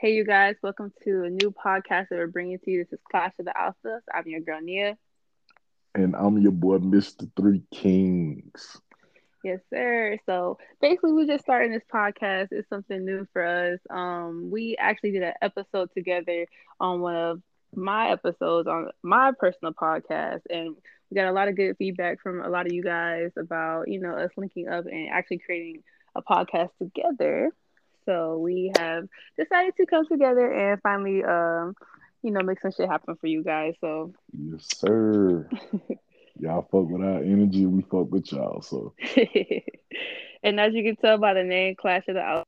[0.00, 2.84] Hey, you guys, welcome to a new podcast that we're bringing to you.
[2.84, 4.00] This is Clash of the Alphas.
[4.10, 4.96] I'm your girl, Nia.
[5.94, 7.30] And I'm your boy, Mr.
[7.36, 8.80] Three Kings.
[9.44, 10.16] Yes, sir.
[10.24, 12.48] So basically, we're just starting this podcast.
[12.50, 13.78] It's something new for us.
[13.90, 16.46] Um, we actually did an episode together
[16.80, 17.42] on one of
[17.76, 20.76] my episodes on my personal podcast, and
[21.10, 24.00] we got a lot of good feedback from a lot of you guys about you
[24.00, 25.82] know us linking up and actually creating
[26.14, 27.50] a podcast together.
[28.10, 29.06] So we have
[29.38, 31.76] decided to come together and finally, um,
[32.22, 33.74] you know, make some shit happen for you guys.
[33.80, 35.48] So yes, sir.
[36.40, 38.62] y'all fuck with our energy, we fuck with y'all.
[38.62, 38.94] So,
[40.42, 42.46] and as you can tell by the name, Clash of the Alpha,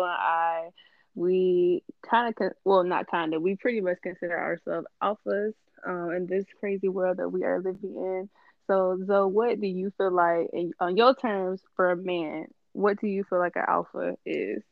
[0.00, 0.68] I
[1.16, 5.54] we kind of con- well, not kind of, we pretty much consider ourselves alphas
[5.84, 8.28] um, in this crazy world that we are living in.
[8.68, 13.00] So, Zoe, what do you feel like, in, on your terms, for a man, what
[13.00, 14.62] do you feel like an alpha is?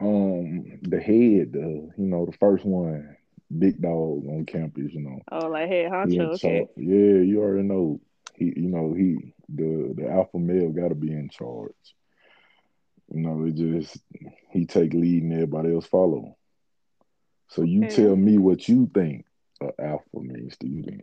[0.00, 3.16] Um, the head, the you know, the first one,
[3.56, 5.20] big dog on campus, you know.
[5.30, 6.68] Oh, like head honcho, okay.
[6.76, 8.00] Yeah, you already know.
[8.34, 11.72] He, you know, he the the alpha male got to be in charge.
[13.12, 13.98] You know, it just
[14.50, 16.36] he take lead and everybody else follow.
[17.48, 17.96] So you okay.
[17.96, 19.24] tell me what you think
[19.60, 21.02] an alpha means to you then.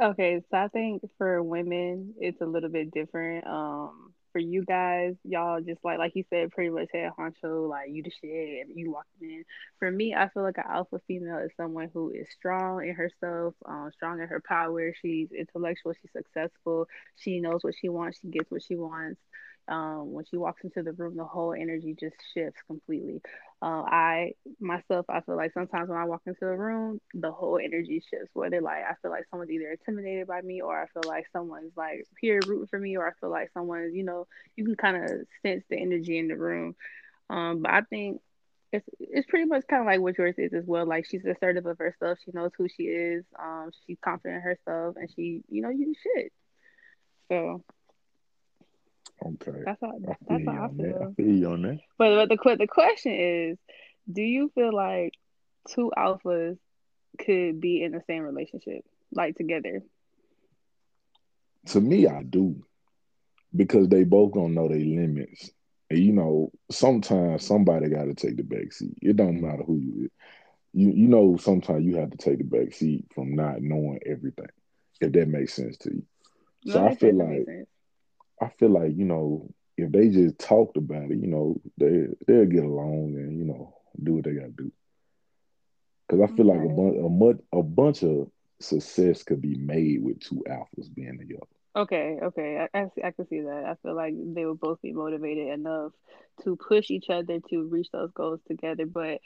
[0.00, 3.46] Okay, so I think for women it's a little bit different.
[3.46, 7.88] Um, for you guys, y'all just like like you said, pretty much head honcho, like
[7.90, 9.44] you the shit, you walking in.
[9.78, 13.54] For me, I feel like an alpha female is someone who is strong in herself,
[13.64, 14.92] um, strong in her power.
[15.00, 19.18] She's intellectual, she's successful, she knows what she wants, she gets what she wants
[19.68, 23.20] um, when she walks into the room, the whole energy just shifts completely.
[23.62, 27.58] Uh, I myself, I feel like sometimes when I walk into a room, the whole
[27.58, 28.30] energy shifts.
[28.34, 31.72] Whether like I feel like someone's either intimidated by me, or I feel like someone's
[31.76, 34.96] like here rooting for me, or I feel like someone's, you know, you can kind
[34.96, 35.10] of
[35.42, 36.74] sense the energy in the room.
[37.30, 38.20] Um, but I think
[38.72, 40.86] it's it's pretty much kind of like what yours is as well.
[40.86, 42.18] Like she's assertive of herself.
[42.24, 43.24] She knows who she is.
[43.38, 46.30] Um, she's confident in herself, and she, you know, you should.
[47.30, 47.64] So
[49.24, 49.64] Okay.
[49.64, 50.96] That's how that's how I feel.
[51.02, 51.78] I feel you on that.
[51.98, 53.58] But but the the question is,
[54.10, 55.12] do you feel like
[55.68, 56.58] two alphas
[57.18, 59.82] could be in the same relationship, like together?
[61.66, 62.62] To me, I do,
[63.54, 65.50] because they both gonna know their limits.
[65.90, 68.96] And you know, sometimes somebody got to take the back seat.
[69.02, 70.10] It don't matter who you.
[70.72, 74.48] You you know, sometimes you have to take the back seat from not knowing everything.
[75.00, 76.02] If that makes sense to you.
[76.64, 77.48] No, so I feel like
[78.40, 82.46] I feel like you know if they just talked about it, you know they they'll
[82.46, 84.72] get along and you know do what they got to do.
[86.08, 86.58] Because I feel okay.
[86.58, 88.30] like a bunch a, a bunch of
[88.60, 91.46] success could be made with two alphas being together.
[91.76, 93.64] Okay, okay, I, I, I can see that.
[93.66, 95.92] I feel like they would both be motivated enough
[96.42, 98.86] to push each other to reach those goals together.
[98.86, 99.20] But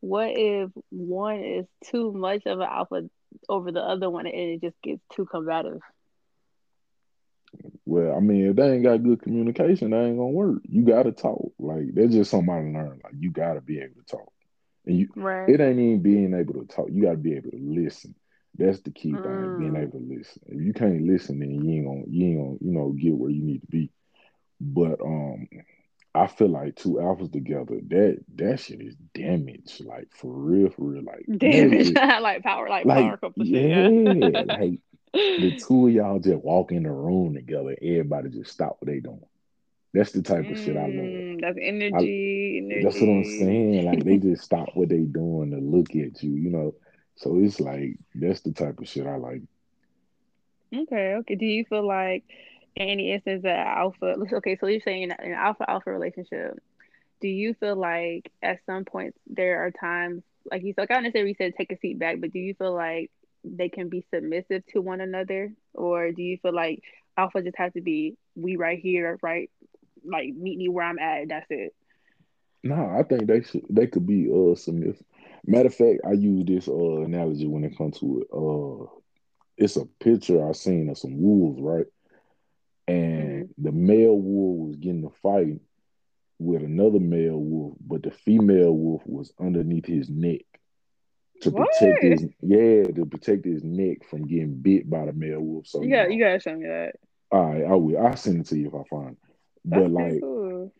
[0.00, 3.10] what if one is too much of an alpha
[3.48, 5.80] over the other one and it just gets too combative?
[7.84, 10.62] Well, I mean, if they ain't got good communication, they ain't gonna work.
[10.68, 11.52] You gotta talk.
[11.58, 13.00] Like that's just something I learned.
[13.04, 14.32] Like you gotta be able to talk.
[14.86, 15.48] And you right.
[15.48, 16.88] it ain't even being able to talk.
[16.90, 18.14] You gotta be able to listen.
[18.58, 19.22] That's the key mm.
[19.22, 20.42] thing, being able to listen.
[20.46, 23.30] If you can't listen, then you ain't gonna you ain't gonna, you know, get where
[23.30, 23.90] you need to be.
[24.60, 25.48] But um
[26.16, 29.82] I feel like two alphas together, that that shit is damage.
[29.84, 31.04] Like for real, for real.
[31.04, 31.92] Like damage.
[31.94, 33.88] like power, like, like power couple yeah.
[34.46, 34.80] like
[35.12, 39.00] the two of y'all just walk in the room together, everybody just stop what they
[39.00, 39.24] doing.
[39.94, 40.90] That's the type of shit I love.
[40.90, 42.84] Mm, that's energy, I, energy.
[42.84, 43.86] That's what I'm saying.
[43.86, 46.74] Like they just stop what they doing to look at you, you know.
[47.16, 49.42] So it's like that's the type of shit I like.
[50.74, 51.34] Okay, okay.
[51.34, 52.24] Do you feel like
[52.74, 56.58] in any instance that alpha okay, so you're saying in an alpha alpha relationship,
[57.22, 60.96] do you feel like at some point there are times like you said, like I
[60.96, 63.10] understand you said take a seat back, but do you feel like
[63.54, 66.82] they can be submissive to one another, or do you feel like
[67.16, 69.50] alpha just has to be we right here, right?
[70.04, 71.28] Like meet me where I'm at.
[71.28, 71.74] That's it.
[72.62, 73.64] No, I think they should.
[73.70, 75.04] They could be uh submissive.
[75.46, 78.28] Matter of fact, I use this uh analogy when it comes to it.
[78.32, 78.90] Uh,
[79.56, 81.86] it's a picture I seen of some wolves, right?
[82.88, 83.62] And mm-hmm.
[83.64, 85.60] the male wolf was getting a fight
[86.38, 90.42] with another male wolf, but the female wolf was underneath his neck
[91.42, 91.68] to what?
[91.78, 95.66] protect his yeah to protect his neck from getting bit by the male wolf.
[95.66, 96.92] So you got you, know, you gotta show me that.
[97.30, 98.06] All right, I will.
[98.06, 99.12] I'll send it to you if I find.
[99.12, 99.18] It.
[99.64, 100.72] That's but like, cool.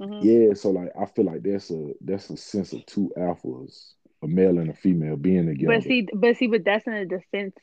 [0.00, 0.26] mm-hmm.
[0.26, 3.92] yeah, so like I feel like that's a that's a sense of two alphas,
[4.22, 5.74] a male and a female being together.
[5.74, 7.54] But see, but see, but that's in a defense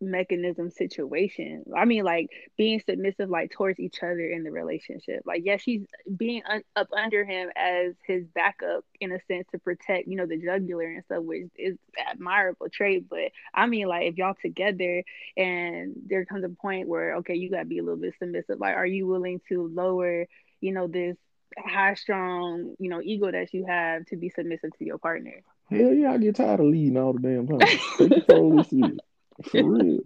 [0.00, 1.64] mechanism situation.
[1.76, 5.22] I mean, like being submissive, like towards each other in the relationship.
[5.24, 5.82] Like, yeah, she's
[6.16, 10.26] being un- up under him as his backup in a sense to protect, you know,
[10.26, 13.08] the jugular and stuff, which is admirable trait.
[13.08, 15.04] But I mean, like, if y'all together
[15.36, 18.58] and there comes a point where, okay, you got to be a little bit submissive.
[18.58, 20.26] Like, are you willing to lower,
[20.60, 21.16] you know, this
[21.58, 25.42] high strong, you know, ego that you have to be submissive to your partner?
[25.70, 27.60] Hell yeah, I get tired of leading all the damn time.
[27.96, 28.98] Take control of this shit.
[29.50, 30.00] For real.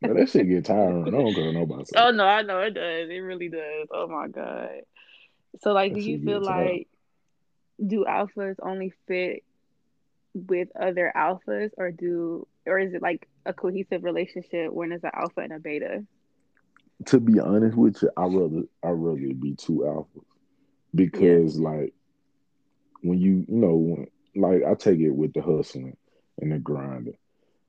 [0.00, 1.08] Now, that shit get tiring.
[1.08, 1.84] I don't care nobody.
[1.96, 3.10] Oh no, I know it does.
[3.10, 3.88] It really does.
[3.90, 4.82] Oh my god.
[5.60, 6.88] So like, That do you feel like
[7.84, 9.42] do alphas only fit
[10.34, 15.10] with other alphas, or do or is it like a cohesive relationship when it's an
[15.14, 16.04] alpha and a beta?
[17.06, 20.24] To be honest with you, I rather I rather be two alphas
[20.94, 21.92] because like
[23.00, 25.96] when you you know when, like I take it with the hustling
[26.40, 27.16] and the grinding.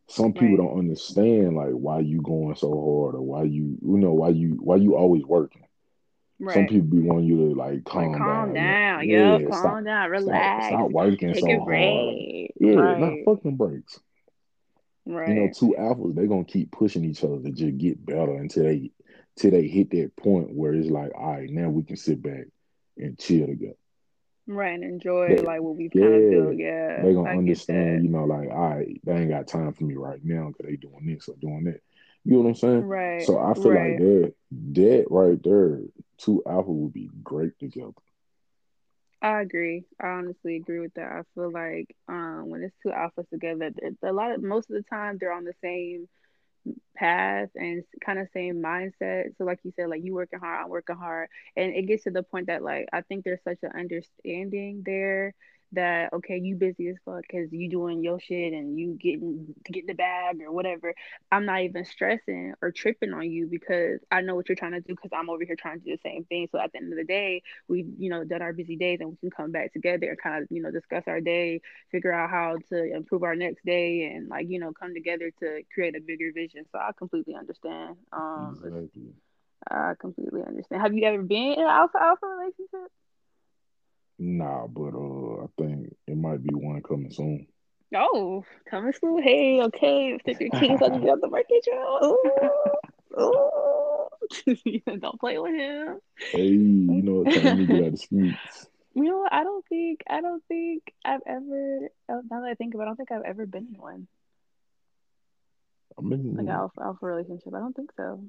[0.10, 0.58] Some people Right.
[0.58, 4.58] don't understand like why you going so hard or why you you know why you
[4.62, 5.64] why you always working.
[6.40, 6.54] Right.
[6.54, 8.56] Some people be wanting you to like calm, like calm down.
[8.56, 9.10] down.
[9.10, 9.84] Yeah, calm stop, down.
[9.84, 10.66] stop, Relax.
[10.68, 11.66] stop working Take so a hard.
[11.68, 12.54] break.
[12.60, 13.00] Yeah, right.
[13.00, 14.00] not fucking breaks.
[15.06, 15.28] right.
[15.30, 18.64] You know, two alphas, they're gonna keep pushing each other to just get better until
[18.64, 18.92] they
[19.36, 22.46] till they hit that point where it's like, all right, now we can sit back
[22.98, 23.76] and chill together.
[24.50, 24.74] Right.
[24.74, 26.56] And enjoy like what we've kind of yeah, built.
[26.58, 27.06] Yeah.
[27.06, 29.96] they gonna I understand, you know, like, all right, they ain't got time for me
[29.96, 31.82] right now because they doing this or doing that.
[32.26, 32.88] You know what I'm saying?
[32.88, 33.18] Right.
[33.18, 33.96] So I feel Right.
[33.96, 34.34] like that
[34.74, 35.80] that right there,
[36.18, 37.92] two alpha would be great together.
[39.22, 39.86] I agree.
[40.02, 41.12] I honestly agree with that.
[41.12, 43.72] I feel like um, when it's two alphas together,
[44.04, 46.08] a lot of most of the time they're on the same
[46.96, 49.36] path and kind of same mindset.
[49.38, 52.12] So like you said, like you working hard, I'm working hard, and it gets to
[52.12, 55.34] the point that like I think there's such an understanding there
[55.74, 59.86] that okay, you busy as fuck because you doing your shit and you getting getting
[59.86, 60.94] the bag or whatever.
[61.32, 64.82] I'm not even stressing or tripping on you because I know what you're trying to
[64.82, 66.48] do because I'm over here trying to do the same thing.
[66.52, 69.10] So at the end of the day, we you know done our busy days and
[69.10, 71.62] we can come back together and kind of you know discuss our day
[71.92, 75.62] figure out how to improve our next day and like you know come together to
[75.74, 79.14] create a bigger vision so i completely understand um Exactly.
[79.70, 82.92] i completely understand have you ever been in an alpha alpha relationship
[84.20, 87.48] Nah, but uh, I think it might be one coming soon.
[87.96, 90.60] oh coming soon hey okay If Mr.
[90.60, 91.66] king's on the market
[92.06, 92.20] ooh.
[95.00, 95.98] don't play with him
[96.34, 97.34] Hey, you know what?
[97.34, 98.68] Time to get out of the streets.
[98.96, 102.74] you know i don't think i don't think i've ever oh, now that i think
[102.74, 104.08] of it i don't think i've ever been in one
[105.98, 108.24] I mean, like an alpha alpha relationship i don't think so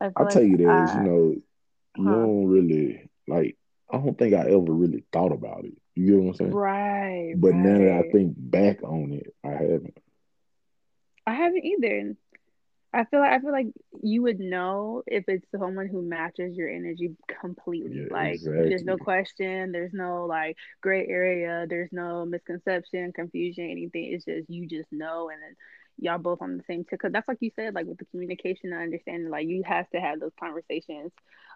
[0.00, 1.34] I I like take it as I- you know,
[1.96, 3.56] you don't really like.
[3.92, 5.74] I don't think I ever really thought about it.
[5.94, 6.50] You get what I'm saying?
[6.52, 7.34] Right.
[7.36, 9.98] But now that I think back on it, I haven't.
[11.26, 12.16] I haven't either.
[12.92, 13.68] I feel like I feel like
[14.02, 18.00] you would know if it's someone who matches your energy completely.
[18.00, 24.12] Yeah, like there's no question, there's no like gray area, there's no misconception, confusion, anything.
[24.12, 25.54] It's just you just know, and then
[25.98, 26.98] y'all both on the same tip.
[26.98, 30.00] Because that's like you said, like with the communication and understanding, like you have to
[30.00, 31.12] have those conversations.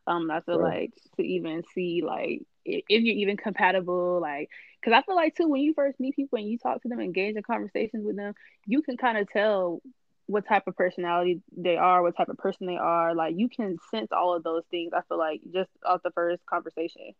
[0.06, 0.60] Um, I feel Right.
[0.60, 4.48] like to even see like if, if you're even compatible, like
[4.80, 7.00] because I feel like too when you first meet people and you talk to them,
[7.00, 8.34] engage in conversations with them,
[8.66, 9.80] you can kind of tell
[10.26, 13.14] what type of personality they are, what type of person they are.
[13.14, 14.92] Like you can sense all of those things.
[14.94, 17.12] I feel like just off the first conversation.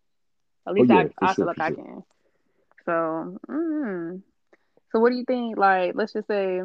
[0.66, 1.76] At Oh least yeah, I, I feel like I sure.
[1.76, 2.02] can.
[2.84, 4.22] So, mm.
[4.92, 5.56] so what do you think?
[5.58, 6.60] Like, let's just say,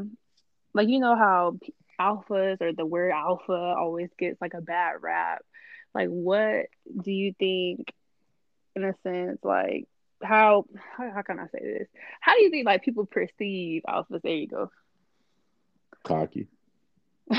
[0.73, 1.57] like you know how
[1.99, 5.43] alphas or the word alpha always gets like a bad rap.
[5.99, 6.67] Like, what
[7.03, 7.93] do you think?
[8.73, 9.89] In a sense, like
[10.23, 10.63] how
[10.95, 11.87] how, how can I say this?
[12.21, 14.21] How do you think like people perceive alphas?
[14.21, 14.71] There you go.
[16.05, 16.47] Cocky.
[17.31, 17.35] I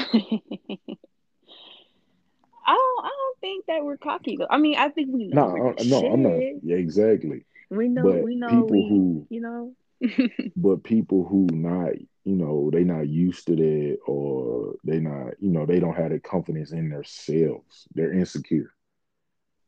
[2.67, 3.05] don't.
[3.05, 4.47] I don't think that we're cocky though.
[4.51, 6.39] I mean, I think we know No, we're I- the no, I'm not.
[6.63, 7.47] Yeah, exactly.
[7.71, 8.03] We know.
[8.03, 8.49] But we know.
[8.49, 8.89] people We.
[8.89, 9.73] who, You know.
[10.57, 11.93] but people who not,
[12.25, 16.11] you know, they not used to that, or they not, you know, they don't have
[16.11, 17.87] the confidence in themselves.
[17.95, 18.73] They're insecure.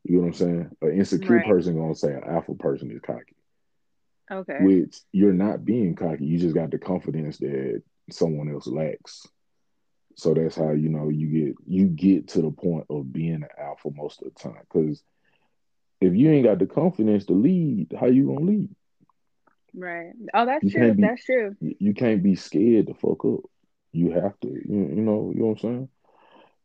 [0.03, 0.71] You know what I'm saying?
[0.81, 1.41] An insecure Right.
[1.41, 3.35] person gonna say an alpha person is cocky,
[4.31, 4.67] Okay.
[4.67, 6.25] which you're not being cocky.
[6.25, 9.25] You just got the confidence that someone else lacks.
[10.15, 13.47] So that's how you know you get you get to the point of being an
[13.59, 14.61] alpha most of the time.
[14.71, 15.03] Because
[16.01, 18.69] if you ain't got the confidence to lead, how you gonna lead?
[19.75, 20.13] Right.
[20.33, 20.93] Oh, that's You true.
[20.93, 21.55] be That's true.
[21.59, 23.41] you can't be scared to fuck up.
[23.91, 24.47] You have to.
[24.47, 25.31] You, you know.
[25.33, 25.89] You know what I'm saying?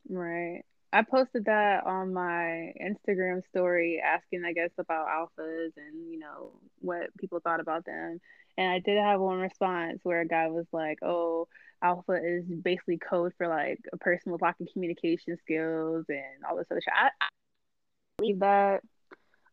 [0.08, 0.64] Right.
[0.92, 6.52] I posted that on my Instagram story asking, I guess, about alphas and, you know,
[6.80, 8.20] what people thought about them.
[8.56, 11.46] And I did have one response where a guy was like, oh,
[11.82, 16.66] alpha is basically code for like a person with of communication skills and all this
[16.70, 16.92] other shit.
[16.94, 17.28] I, I
[18.16, 18.80] believe that.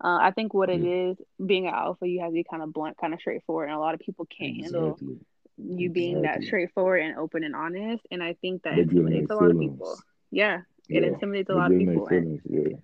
[0.04, 1.12] Uh, I think what it Yeah.
[1.12, 3.78] is, being an alpha, you have to be kind of blunt, kind of straightforward, and
[3.78, 5.20] a lot of people can't handle Exactly.
[5.58, 8.06] you being that straightforward and open and honest.
[8.12, 9.96] And I think that getting intimidates a lot of people.
[10.32, 11.10] Yeah, it Yeah.
[11.10, 12.08] intimidates a lot of people.
[12.08, 12.72] And feelings.
[12.72, 12.78] Yeah.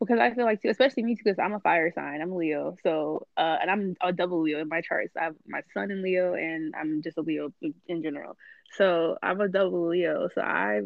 [0.00, 2.22] because I feel like too, especially me too, because I'm a fire sign.
[2.22, 5.16] I'm a Leo, so uh, and I'm a double Leo in my charts.
[5.16, 7.52] I have my sun in Leo, and I'm just a Leo
[7.88, 8.36] in general.
[8.76, 10.28] So I'm a double Leo.
[10.34, 10.82] So I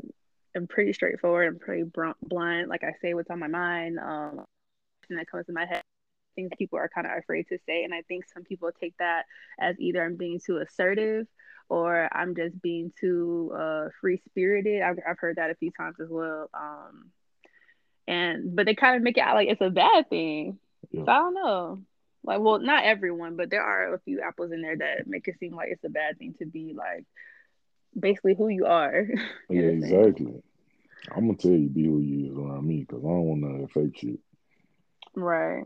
[0.56, 1.46] am pretty straightforward.
[1.46, 2.16] I'm pretty blunt.
[2.22, 2.68] blunt.
[2.68, 3.98] Like I say what's on my mind.
[3.98, 4.44] Um,
[5.16, 5.82] that comes to my head.
[6.34, 9.24] Things people are kind of afraid to say, and I think some people take that
[9.60, 11.26] as either I'm being too assertive
[11.68, 14.82] or I'm just being too uh, free spirited.
[14.82, 16.48] I've, I've heard that a few times as well.
[16.54, 17.10] Um,
[18.06, 20.58] and but they kind of make it out like it's a bad thing.
[20.90, 21.04] Yeah.
[21.04, 21.82] So I don't know.
[22.24, 25.38] Like, well, not everyone, but there are a few apples in there that make it
[25.40, 27.04] seem like it's a bad thing to be like
[27.98, 29.06] basically who you are.
[29.50, 29.92] Yeah, in a sense.
[29.92, 30.42] exactly.
[31.14, 33.64] I'm gonna tell you be who you is around me because I don't want to
[33.64, 34.20] affect shit.
[35.14, 35.64] Right.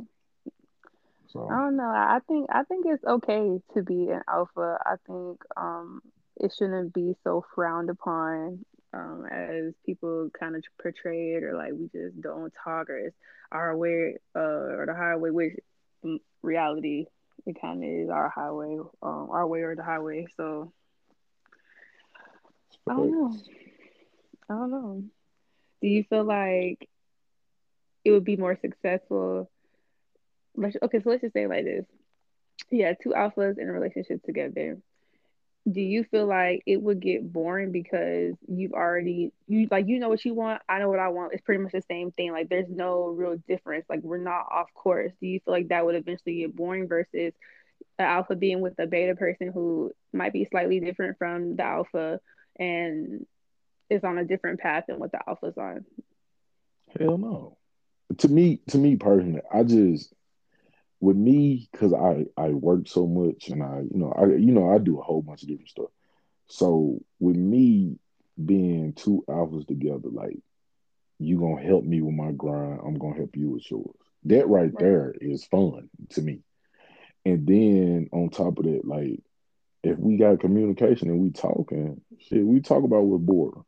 [1.33, 1.89] So I don't know.
[1.89, 4.79] I think I think it's okay to be an alpha.
[4.85, 6.01] I think um
[6.37, 11.73] it shouldn't be so frowned upon um as people kind of portray it or like
[11.73, 13.17] we just don't talk or it's
[13.53, 14.39] our way uh
[14.79, 15.55] or the highway which
[16.03, 17.07] in reality
[17.47, 20.73] it kind of is our highway um our way or the highway so
[22.89, 23.37] I don't know.
[24.49, 25.05] I don't know.
[25.81, 26.89] Do you feel like
[28.07, 29.51] it would be more successful?
[30.55, 31.85] Let's, okay, so let's just say like this.
[32.71, 34.79] Yeah, two alphas in a relationship together.
[35.69, 40.09] Do you feel like it would get boring because you've already you like you know
[40.09, 41.33] what you want, I know what I want.
[41.33, 42.31] It's pretty much the same thing.
[42.31, 43.85] Like there's no real difference.
[43.89, 45.11] Like we're not off course.
[45.21, 47.33] Do you feel like that would eventually get boring versus
[47.99, 52.21] the alpha being with a beta person who might be slightly different from the alpha
[52.57, 53.27] and
[53.91, 55.85] is on a different path than what the alpha's on?
[56.97, 57.57] Hell no.
[58.19, 60.13] To me, to me personally, I just
[61.01, 64.71] with me because I I work so much and I you know I you know
[64.71, 65.91] I do a whole bunch of different stuff.
[66.49, 67.99] So with me
[68.45, 70.39] being two alphas together, like
[71.19, 73.97] you gonna help me with my grind, I'm gonna help you with yours.
[74.25, 74.79] That right Right.
[74.79, 76.43] there is fun to me.
[77.25, 79.23] And then on top of that, like
[79.83, 83.65] if we got communication and we talking, shit, we talk about what's boring.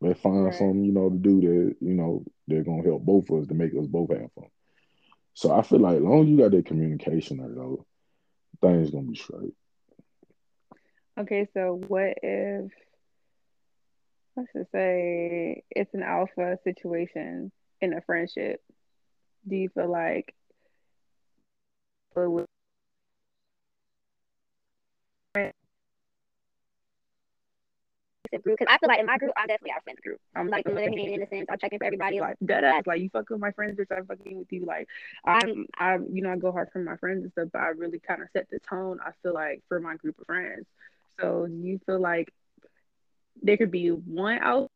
[0.00, 0.54] Let's find Right.
[0.54, 3.54] something, you know, to do that, you know, they're gonna help both of us to
[3.54, 4.48] make us both have fun.
[5.34, 7.84] So I feel like as long as you got that communication there though,
[8.60, 9.54] things gonna be straight.
[11.18, 12.70] Okay, so what if
[14.36, 17.50] let's just say it's an alpha situation
[17.80, 18.60] in a friendship?
[19.48, 20.34] Do you feel like
[22.16, 22.46] it would
[28.30, 30.20] Because I feel like in my group, I'm definitely our friends group.
[30.34, 32.20] I'm Like, like I'm living in the sense, I'm checking for everybody.
[32.20, 34.64] like dead ass, like you fuck with my friends, bitch, I'm fucking with you.
[34.64, 34.88] Like
[35.24, 37.98] I'm, I, you know, I go hard for my friends and stuff, but I really
[37.98, 38.98] kind of set the tone.
[39.04, 40.66] I feel like for my group of friends.
[41.20, 42.32] So you feel like
[43.42, 44.68] there could be one alpha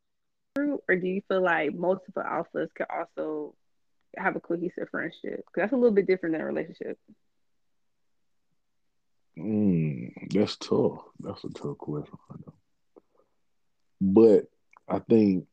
[0.55, 3.55] group, or do you feel like multiple alphas could also
[4.17, 5.37] have a cohesive friendship?
[5.37, 6.97] Because that's a little bit different than a relationship.
[9.37, 11.01] Mm, that's tough.
[11.19, 12.17] That's a tough question.
[12.29, 12.53] I know.
[14.01, 14.45] But
[14.89, 15.45] I think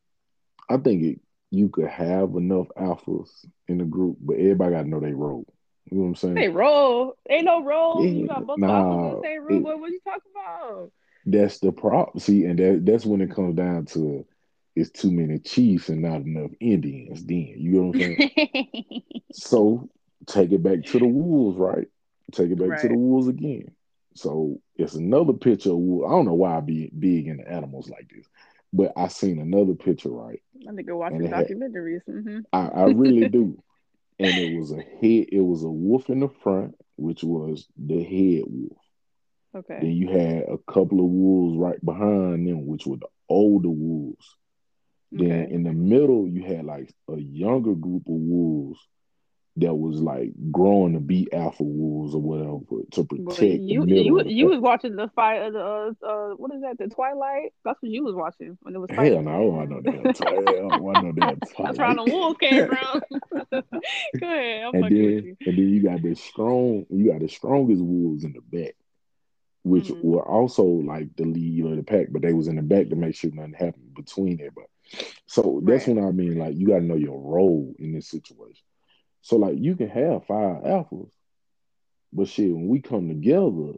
[0.68, 3.28] I think it, you could have enough alphas
[3.68, 5.46] in the group, but everybody gotta know they role.
[5.90, 6.34] You know what I'm saying?
[6.34, 7.16] They roll.
[7.30, 8.02] Ain't no roll.
[8.02, 9.66] Yeah, you got multiple nah, alphas in the same room.
[9.66, 10.92] it- What, you talking about?
[11.26, 12.18] That's the problem.
[12.20, 14.26] See, and that that's when it comes down to
[14.74, 17.24] it's too many chiefs and not enough Indians.
[17.24, 19.02] Then you know what I'm saying?
[19.32, 19.88] so
[20.26, 21.86] take it back to the wolves, right?
[22.32, 23.72] Take it back to the wolves again.
[24.18, 25.70] So it's another picture.
[25.70, 28.26] I don't know why I be big into animals like this,
[28.72, 30.42] but I seen another picture, right?
[30.68, 32.02] I think I watching it had- documentaries.
[32.04, 33.62] hmm I, I really do.
[34.20, 38.02] And it was a head, it was a wolf in the front, which was the
[38.02, 38.78] head wolf.
[39.54, 39.78] Okay.
[39.80, 44.36] Then you had a couple of wolves right behind them, which were the older wolves.
[45.12, 48.78] Then in the middle, you had like a younger group of wolves
[49.60, 53.86] that was like growing to be alpha wolves or whatever to Boy, protect you the
[53.86, 54.04] middle.
[54.04, 57.52] you you was watching the fight of the uh, uh what is that the Twilight?
[57.64, 59.24] That's what you was watching when it was Hell fighting.
[59.24, 60.18] no, I don't know that.
[60.18, 61.38] Hell, I know that.
[61.58, 63.00] That's where the wolves came from.
[64.20, 65.36] Go ahead, I'm and then you.
[65.46, 68.74] and then you got the strong, you got the strongest wolves in the back,
[69.64, 70.02] which Mhm.
[70.02, 72.96] were also like the lead of the pack, but they was in the back to
[72.96, 74.68] make sure nothing happened between everybody.
[75.26, 75.88] So that's Right.
[75.88, 78.64] when I mean like you got to know your role in this situation.
[79.22, 81.10] So like you can have five alphas,
[82.12, 83.74] but shit, when we come together,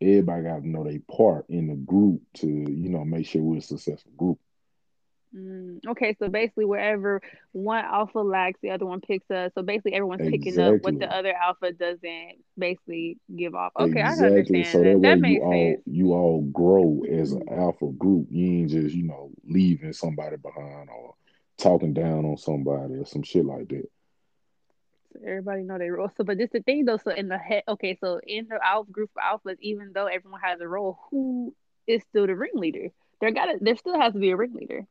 [0.00, 3.58] everybody got to know their part in the group to you know make sure we're
[3.58, 4.38] a successful group.
[5.34, 9.52] Mm, okay, so basically, wherever one alpha lacks, the other one picks up.
[9.54, 13.72] So basically, everyone's picking up what the other alpha doesn't basically give off.
[13.78, 14.84] Okay, I understand So that.
[14.84, 15.82] that way That you makes all sense.
[15.86, 18.26] you all grow as an alpha group.
[18.30, 21.14] You ain't just, you know, leaving somebody behind or
[21.58, 23.88] talking down on somebody or some shit like that.
[25.26, 26.10] Everybody know their role.
[26.16, 26.98] So, but this the thing though.
[26.98, 30.40] So in the head, okay, so in the alpha group of alphas, even though everyone
[30.42, 31.54] has a role, who
[31.86, 32.88] is still the ringleader?
[33.20, 34.86] There got to there still has to be a ringleader.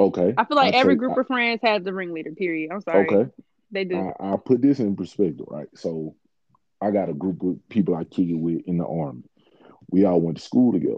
[0.00, 0.34] Okay.
[0.36, 2.32] I feel like I every take group I, of friends has the ringleader.
[2.32, 2.70] Period.
[2.72, 3.30] I'm sorry, okay.
[3.70, 3.98] they do.
[3.98, 5.68] I, I'll put this in perspective, right?
[5.74, 6.14] So
[6.80, 9.24] I got a group of people I kick it with in the army.
[9.90, 10.96] We all went to school together.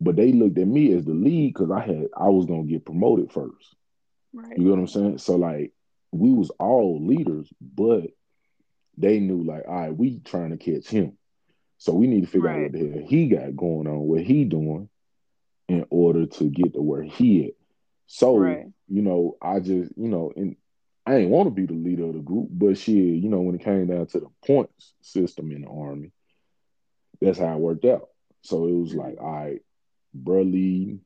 [0.00, 2.84] But they looked at me as the lead because I had I was gonna get
[2.84, 3.74] promoted first.
[4.32, 4.56] right.
[4.56, 5.18] You know what I'm saying?
[5.18, 5.72] So like
[6.12, 8.04] we was all leaders, but
[8.96, 11.16] they knew like, all right, we trying to catch him.
[11.78, 14.44] So we need to figure out what the hell he got going on, what he
[14.44, 14.88] doing
[15.68, 17.52] in order to get to where he at.
[18.06, 18.66] So, Right.
[18.88, 20.56] you know, I just, you know, and
[21.06, 23.54] I ain't want to be the leader of the group, but shit, you know, when
[23.54, 26.10] it came down to the points system in the army,
[27.20, 28.08] that's how it worked out.
[28.42, 29.62] So it was like, all right,
[30.12, 31.00] bro, lead,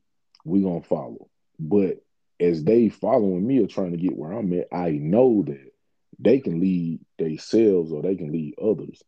[0.45, 1.29] we gonna follow.
[1.59, 2.03] But
[2.43, 5.73] as they following me or trying to get where I'm at, I know that
[6.19, 9.03] they can lead themselves or they can lead others.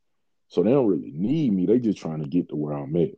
[0.48, 1.66] So they don't really need me.
[1.66, 3.12] They just trying to get to where I'm at.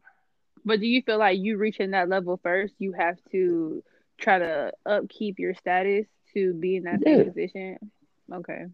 [0.65, 2.75] But do you feel like you reaching that level first?
[2.79, 3.83] You have to
[4.19, 7.25] try to upkeep your status to be in that Yeah.
[7.25, 7.79] position.
[8.33, 8.67] Okay.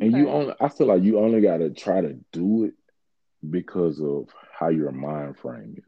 [0.00, 2.74] And you only I feel like you only gotta try to do it
[3.48, 4.28] because of
[4.58, 5.84] how your mind frame is.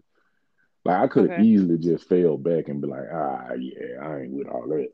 [0.88, 1.38] Like I could have Okay.
[1.38, 4.90] easily just fell back and be like, ah yeah, I ain't with all that.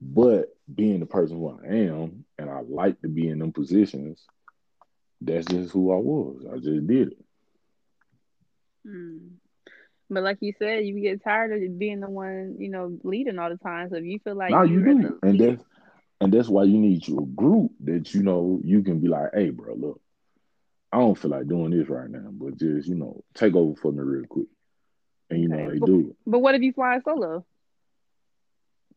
[0.00, 4.28] But being the person who I am and I like to be in them positions,
[5.22, 6.46] that's just who I was.
[6.52, 7.18] I just did it.
[8.86, 9.30] Mm.
[10.10, 13.50] But like you said, you get tired of being the one, you know, leading all
[13.50, 13.90] the time.
[13.90, 15.18] So if you feel like Now you do.
[15.22, 15.62] And that's
[16.20, 19.50] and that's why you need your group that you know you can be like, hey
[19.50, 20.00] bro, look,
[20.92, 23.92] I don't feel like doing this right now, but just, you know, take over for
[23.92, 24.48] me real quick.
[25.34, 26.16] And you know they But, do it.
[26.26, 27.44] but what if you fly solo?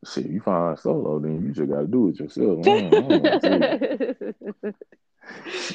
[0.06, 2.60] Shit, you find solo, then you just gotta do it yourself.
[2.60, 4.74] I don't, I don't want to tell you.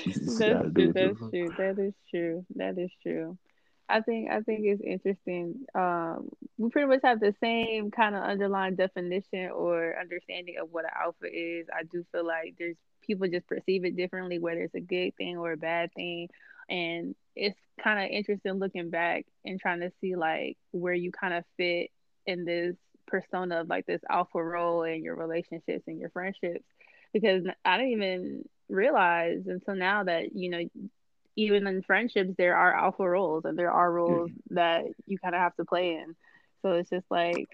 [0.05, 0.92] You just That's true.
[0.94, 1.55] That's true.
[1.59, 2.46] That is true.
[2.57, 3.37] That is true.
[3.88, 5.66] I think I think it's interesting.
[5.75, 10.85] Um, we pretty much have the same kind of underlying definition or understanding of what
[10.85, 11.66] an alpha is.
[11.75, 15.37] I do feel like there's people just perceive it differently, whether it's a good thing
[15.37, 16.29] or a bad thing.
[16.68, 21.35] And it's kind of interesting looking back and trying to see like where you kind
[21.35, 21.90] of fit
[22.27, 26.64] in this persona of like this alpha role in your relationships and your friendships.
[27.12, 30.62] Because I didn't even realize until now that, you know,
[31.37, 34.55] even in friendships there are alpha roles and there are roles mm-hmm.
[34.55, 36.14] that you kind of have to play in
[36.62, 37.48] so it's just like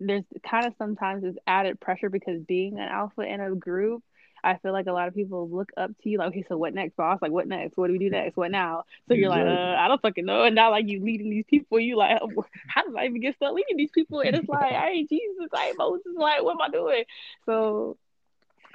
[0.00, 4.02] there's kind of sometimes this added pressure because being an alpha in a group
[4.44, 6.74] i feel like a lot of people look up to you like okay so what
[6.74, 7.18] next boss?
[7.22, 7.76] Like what next?
[7.76, 8.36] What do we do next?
[8.36, 8.84] What now?
[9.08, 10.44] So you're like uh i don't fucking know.
[10.44, 12.20] And now like you leading these people you like
[12.68, 14.20] how did i even get stuck leading these people?
[14.20, 15.48] And it's like i ain't jesus.
[15.54, 16.12] I ain't moses.
[16.16, 17.04] Like what am i doing?
[17.46, 17.96] So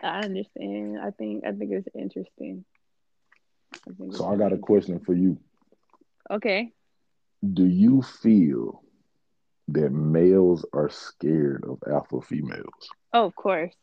[0.01, 0.99] i understand.
[0.99, 2.65] I think i think it's interesting.
[3.87, 5.37] I think So it's I got a question for you.
[6.31, 6.71] Okay.
[7.53, 8.83] Do you feel
[9.69, 12.89] that males are scared of alpha females?
[13.13, 13.73] Oh, of course.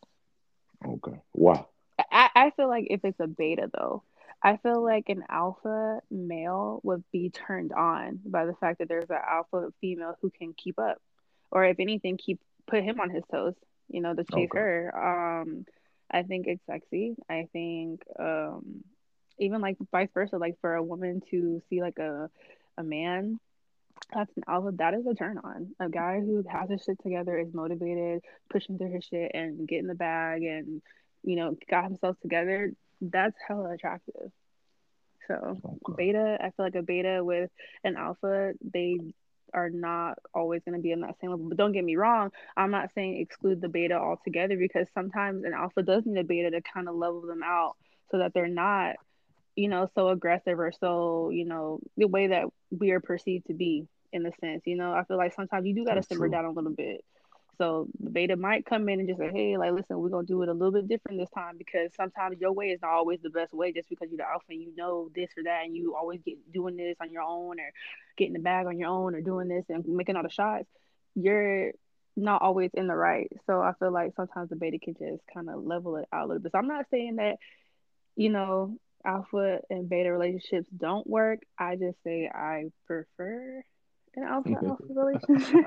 [0.85, 1.19] Okay.
[1.31, 1.65] Why?
[2.11, 4.03] I, I feel like if it's a beta though,
[4.41, 9.09] I feel like an alpha male would be turned on by the fact that there's
[9.09, 11.01] an alpha female who can keep up,
[11.51, 13.55] or if anything, keep put him on his toes.
[13.89, 14.59] You know, to chase Okay.
[14.59, 15.41] her.
[15.41, 15.65] Um,
[16.11, 17.15] I think it's sexy.
[17.29, 18.83] I think um,
[19.39, 22.29] even like vice versa, like for a woman to see like a
[22.77, 23.39] a man
[24.13, 24.71] that's an alpha.
[24.77, 25.75] That is a turn on.
[25.79, 29.87] A guy who has his shit together, is motivated, pushing through his shit, and getting
[29.87, 30.81] the bag, and
[31.27, 32.71] you know, got himself together.
[33.01, 34.31] That's hella attractive.
[35.27, 35.97] So Okay.
[35.97, 37.51] beta, I feel like a beta with
[37.83, 38.97] an alpha, they
[39.53, 41.49] are not always going to be in that same level.
[41.49, 45.53] But don't get me wrong, I'm not saying exclude the beta altogether because sometimes an
[45.53, 47.75] alpha does need a beta to kind of level them out
[48.11, 48.95] so that they're not,
[49.55, 53.53] you know, so aggressive or so, you know, the way that we are perceived to
[53.53, 54.63] be in a sense.
[54.65, 56.29] You know, I feel like sometimes you do got to simmer true.
[56.29, 57.03] down a little bit.
[57.57, 60.41] So the beta might come in and just say, hey, like, listen, we're gonna do
[60.43, 63.29] it a little bit different this time because sometimes your way is not always the
[63.29, 65.95] best way just because you're the alpha and you know this or that and you
[65.95, 67.71] always get doing this on your own or
[68.17, 70.67] getting the bag on your own or doing this and making all the shots.
[71.15, 71.71] You're
[72.15, 73.31] not always in the right.
[73.45, 76.27] So I feel like sometimes the beta can just kind of level it out a
[76.27, 76.51] little bit.
[76.51, 77.37] So I'm not saying that,
[78.15, 81.39] you know, alpha and beta relationships don't work.
[81.57, 83.63] I just say I prefer
[84.17, 85.65] an alpha alpha relationship.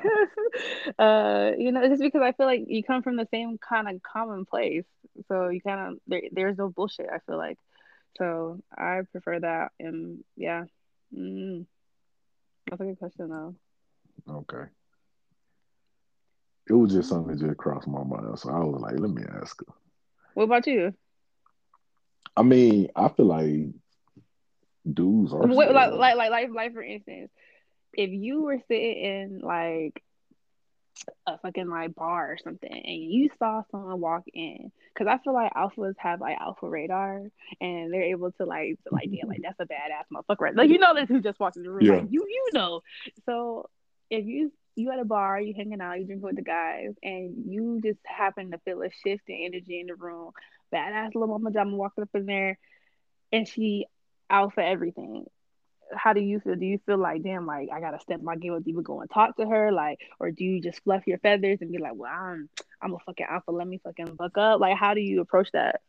[0.98, 4.02] uh, you know, just because I feel like you come from the same kind of
[4.02, 4.84] common place,
[5.28, 7.08] so you kind of there, there's no bullshit.
[7.12, 7.58] I feel like,
[8.18, 10.64] so I prefer that, and yeah,
[11.16, 11.64] mm,
[12.68, 13.54] that's a good question though.
[14.28, 14.70] Okay.
[16.68, 19.22] It was just something that just crossed my mind, so I was like, let me
[19.40, 19.72] ask her.
[20.34, 20.94] What about you?
[22.36, 23.74] I mean, I feel like
[24.90, 27.30] dudes are Wait, like, like, like, like, like, for instance,
[27.94, 30.02] if you were sitting in like
[31.26, 35.32] a fucking like bar or something and you saw someone walk in because i feel
[35.32, 37.22] like alphas have like alpha radar
[37.60, 40.40] and they're able to like to, like yeah like that's a badass motherfucker.
[40.40, 41.84] Right like you know this who just walked in the room.
[41.84, 41.92] Yeah.
[41.94, 42.82] like you you know.
[43.26, 43.68] So
[44.10, 47.44] if you you at a bar you hanging out you drinking with the guys and
[47.46, 50.30] you just happen to feel a shift in energy in the room
[50.72, 52.58] badass little mama jama walking up in there
[53.32, 53.86] and she
[54.28, 55.26] alpha everything
[55.94, 56.56] how do you feel?
[56.56, 59.10] Do you feel like, damn, like I gotta step my game up, even go and
[59.10, 62.12] talk to her, like, or do you just fluff your feathers and be like, well,
[62.12, 62.48] I'm,
[62.82, 64.60] I'm a fucking alpha, let me fucking buck up?
[64.60, 65.80] Like, how do you approach that?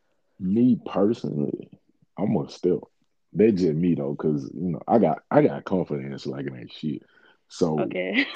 [0.41, 1.69] me personally,
[2.17, 2.89] I'm gonna still.
[3.33, 6.73] They just me though, because you know I got I got confidence like it ain't
[6.73, 7.03] shit.
[7.47, 8.27] So Okay,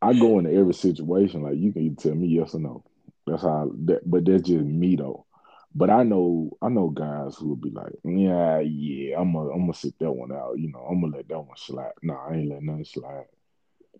[0.00, 2.84] I go into every situation like you can tell me yes or no.
[3.26, 3.72] That's how.
[3.84, 5.26] That, but that's just me though.
[5.74, 9.60] But I know I know guys who will be like, yeah, yeah, I'm gonna I'm
[9.62, 10.58] gonna sit that one out.
[10.58, 11.92] You know, I'm gonna let that one slide.
[12.02, 13.26] Nah, I ain't letting nothing slide.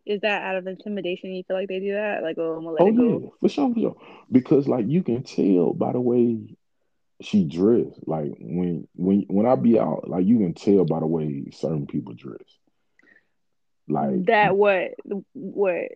[0.07, 1.33] is that out of intimidation?
[1.33, 2.23] You feel like they do that?
[2.23, 3.23] Like, oh, I'm gonna let Oh it go.
[3.23, 3.97] yeah, for sure, for sure.
[4.31, 6.57] Because like you can tell by the way
[7.21, 8.01] she dressed.
[8.07, 11.87] Like when when when I be out, like you can tell by the way certain
[11.87, 12.59] people dress.
[13.89, 14.93] Like That what
[15.35, 15.89] what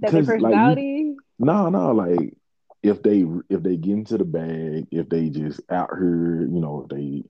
[0.00, 1.16] that their 'Cause, like, you- personality?
[1.38, 2.36] no, no, like
[2.82, 6.82] if they if they get into the bag, if they just out here, you know,
[6.82, 7.24] if they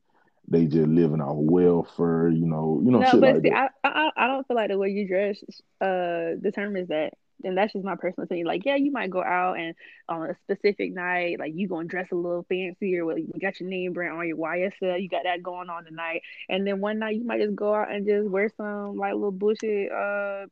[0.49, 3.73] they just living off welfare, you know, you know, no, shit but like see, that.
[3.85, 5.43] I, I I don't feel like the way you dress
[5.81, 7.15] uh determines that.
[7.45, 8.47] And that's just my personal opinion.
[8.47, 9.75] Like, yeah, you might go out and
[10.09, 13.69] on a specific night, like you gonna dress a little fancier, with you got your
[13.69, 16.23] name brand on your YSL, you got that going on tonight.
[16.49, 19.33] And then one night you might just go out and just wear some like little
[19.33, 20.47] bullshit uh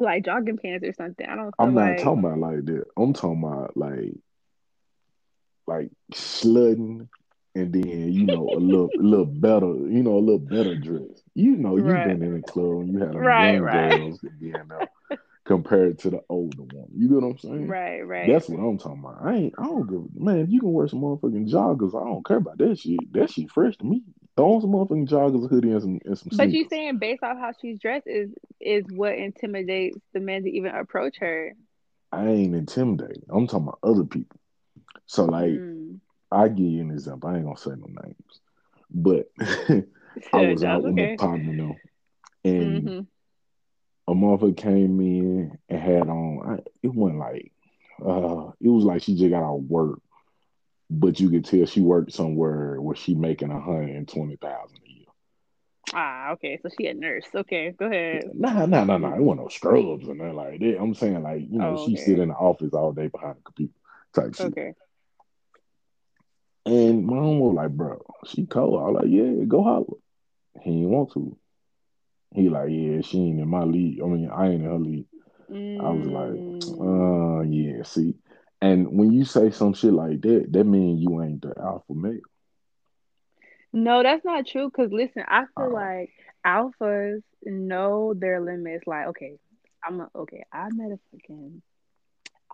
[0.00, 1.26] like jogging pants or something.
[1.26, 2.84] I don't I'm not like talking about like that.
[2.96, 4.14] I'm talking about like
[5.66, 7.08] like slutting
[7.54, 11.22] and then you know a little little better, you know, a little better dress.
[11.34, 12.04] You know, you've Right.
[12.04, 13.90] been in the club and you had a Right, young right.
[13.98, 14.86] girls there uh,
[15.44, 16.88] compared to the older one.
[16.96, 17.68] You know what I'm saying?
[17.68, 18.26] right, right.
[18.26, 19.24] That's what I'm talking about.
[19.24, 21.94] I ain't I don't give man, you can wear some motherfucking joggers.
[22.00, 23.12] I don't care about that shit.
[23.12, 24.02] That shit fresh to me.
[24.36, 27.38] Throw some motherfucking joggers, a hoodie, and some and some But you saying based off
[27.38, 31.54] how she's dressed is is what intimidates the men to even approach her.
[32.12, 33.24] I ain't intimidated.
[33.28, 34.38] I'm talking about other people.
[35.06, 36.00] So like Mm.
[36.30, 37.30] I give you an example.
[37.30, 38.40] I ain't gonna say no names.
[38.90, 39.30] But
[40.32, 41.16] I was out with okay.
[41.16, 41.80] my partner now,
[42.44, 43.00] and hmm
[44.08, 46.58] a motherfucker came in and had on.
[46.58, 47.52] I, it wasn't like,
[48.04, 50.00] uh, it was like she just got out of work,
[51.00, 54.78] but you could tell she worked somewhere where she making a hundred and twenty thousand
[54.86, 55.06] a year.
[55.92, 56.58] Ah, okay.
[56.62, 57.26] So she a nurse.
[57.34, 58.30] Okay, go ahead.
[58.34, 59.14] Nah, nah, nah, nah.
[59.14, 60.80] It wasn't no scrubs or nothing like that.
[60.80, 63.42] I'm saying like, you know, Oh, she sit in the office all day behind the
[63.42, 63.74] computer
[64.14, 64.46] type shit.
[64.46, 64.74] Okay.
[66.66, 68.80] And my mom was like, bro, she cold.
[68.80, 69.98] I was like, yeah, go holler.
[70.62, 71.36] He didn't want to.
[72.34, 74.00] He like, yeah, she ain't in my league.
[74.02, 75.06] I mean, I ain't in her league.
[75.50, 77.38] I was like, Mm.
[77.38, 78.14] uh, yeah, see.
[78.64, 82.20] And when you say some shit like that, that means you ain't the alpha male.
[83.74, 84.70] No, that's not true.
[84.70, 85.68] Cause listen, I feel Oh.
[85.68, 86.10] like
[86.46, 88.86] alphas know their limits.
[88.86, 89.38] Like, okay,
[89.84, 90.44] I'm a, okay.
[90.50, 91.60] I met a fucking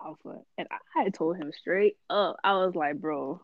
[0.03, 2.35] alpha, and I had told him straight up.
[2.43, 3.39] I was like, bro,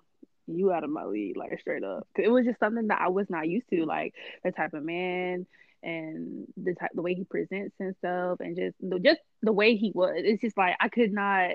[0.48, 2.06] you out of my league, like straight up.
[2.16, 4.84] 'Cause it was just something that I was not used to, like the type of
[4.84, 5.48] man
[5.84, 9.92] and the type, the way he presents himself, and just the just the way he
[9.96, 10.16] was.
[10.18, 11.52] It's just like I could not.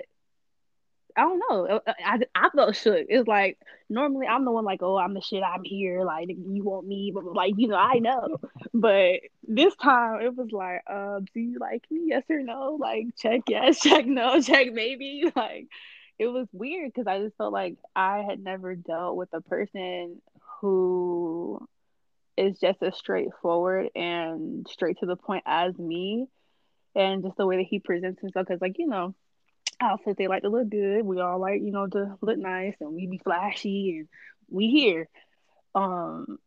[1.17, 1.81] I don't know.
[1.87, 3.07] I, I, I felt shook.
[3.09, 5.43] It's like normally I'm the one like, oh, I'm the shit.
[5.43, 6.03] I'm here.
[6.05, 8.39] Like you want me, but like you know, I know.
[8.75, 12.03] But this time it was like, uh, do you like me?
[12.07, 12.77] Yes or no?
[12.81, 15.31] Like check yes, check no, check maybe.
[15.37, 15.69] Like
[16.19, 20.21] it was weird because I just felt like I had never dealt with a person
[20.61, 21.67] who
[22.37, 26.27] is just as straightforward and straight to the point as me,
[26.95, 28.47] and just the way that he presents himself.
[28.47, 29.15] Because like you know
[29.81, 30.19] outfits.
[30.19, 31.05] They like to look good.
[31.05, 34.09] We all like, you know, to look nice and we be flashy and
[34.51, 35.09] we here.
[35.75, 36.39] Um,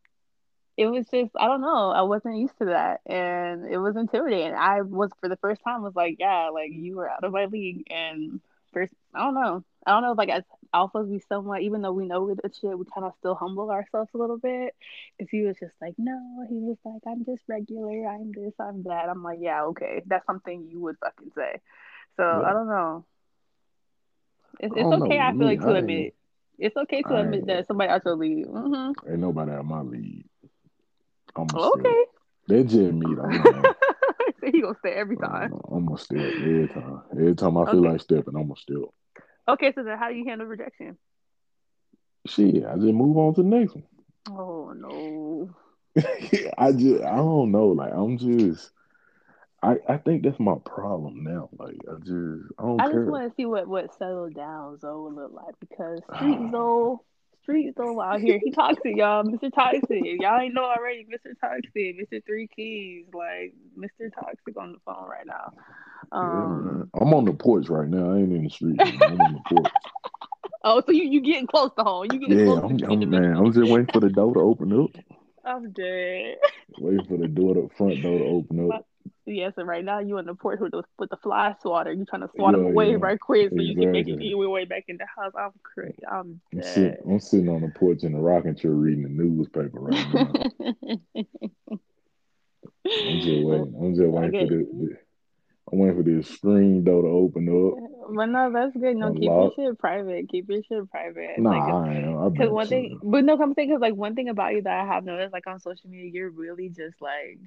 [0.78, 1.92] it was just I don't know.
[1.92, 4.54] I wasn't used to that, and it was intimidating.
[4.54, 7.46] I was for the first time was like, yeah, like you were out of my
[7.46, 8.42] league, and
[8.74, 9.64] first, I don't know.
[9.86, 12.52] I don't know if like as alphas we somewhat, even though we know we're the
[12.60, 14.76] shit, we kind of still humble ourselves a little bit.
[15.18, 18.08] Because he was just like, no, he was like, I'm just regular.
[18.08, 19.08] I'm this, I'm that.
[19.10, 21.62] I'm like, yeah, okay, that's something you would fucking say.
[22.18, 22.42] So Yeah.
[22.46, 23.06] I don't know.
[24.60, 25.20] It's, it's okay.
[25.20, 26.16] I feel like to I admit.
[26.58, 28.48] It's okay to I admit that somebody out your league.
[28.48, 29.10] Mm-hmm.
[29.12, 30.26] Ain't nobody out my league.
[31.36, 32.04] I'm Okay.
[32.48, 33.74] They just me though.
[34.42, 35.54] so he gonna stay every time.
[35.54, 37.02] Uh, I'm gonna step every time.
[37.12, 37.90] Every time I feel Okay.
[37.90, 38.78] like stepping, I'm gonna step.
[39.48, 40.98] Okay, so then how do you handle rejection?
[42.28, 43.84] Shit, I just move on to the next one.
[44.30, 45.50] Oh no.
[46.58, 47.68] I just I don't know.
[47.68, 48.72] Like I'm just
[49.66, 51.50] I I think that's my problem now.
[51.58, 53.02] Like I just I don't I care.
[53.02, 56.98] just want to see what what settled down Zoe will look like because Street Zoe,
[57.42, 59.24] Street Zoe out here, he toxic, y'all.
[59.24, 59.54] Mr.
[59.54, 61.06] Toxic, y'all ain't know already.
[61.06, 61.34] Mr.
[61.40, 62.24] Toxic, Mr.
[62.26, 64.10] Three Keys, like Mr.
[64.14, 65.54] Toxic on the phone right now.
[66.12, 66.66] Um.
[66.66, 66.92] man.
[67.02, 68.14] I'm on the porch right now.
[68.14, 68.80] I ain't in the street.
[68.82, 69.72] I'm on the porch.
[70.68, 72.08] Oh, so you you getting close to home?
[72.12, 73.38] You getting Yeah, close I'm, to I'm man.
[73.38, 74.90] I'm just waiting for the door to open up.
[75.46, 76.38] I'm dead.
[76.80, 78.88] Waiting for the door, the front door to open up.
[79.28, 81.92] Yeah, and right now you on the porch with the with the fly swatter.
[81.92, 82.98] You trying to swat them away yeah.
[83.00, 85.34] right quick so you can make it your way back in the house.
[85.38, 85.98] I'm crazy.
[86.10, 89.80] I'm I'm, sit, I'm sitting on the porch in the rocking chair reading the newspaper
[89.80, 90.32] right now.
[92.86, 93.76] I'm just waiting.
[93.82, 94.48] I'm just waiting Okay.
[94.48, 94.98] for the,
[95.72, 98.14] I'm waiting for this screen door to open up.
[98.16, 98.96] but no, that's good.
[98.96, 100.30] No, keep your shit private.
[100.30, 101.40] Keep your shit private.
[101.40, 102.32] Nah, Like, I am.
[102.32, 104.86] Because one thing, but no, come think because like one thing about you that I
[104.86, 107.40] have noticed, like on social media, you're really just like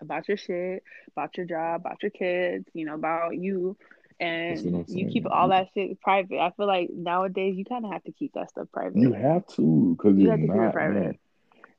[0.00, 3.76] about your shit, about your job, about your kids, you know, about you,
[4.20, 6.38] and you keep all that shit private.
[6.38, 8.96] I feel like nowadays you kind of have to keep that stuff private.
[8.98, 10.94] You have to, cause You if have to keep it not, private.
[11.02, 11.18] man.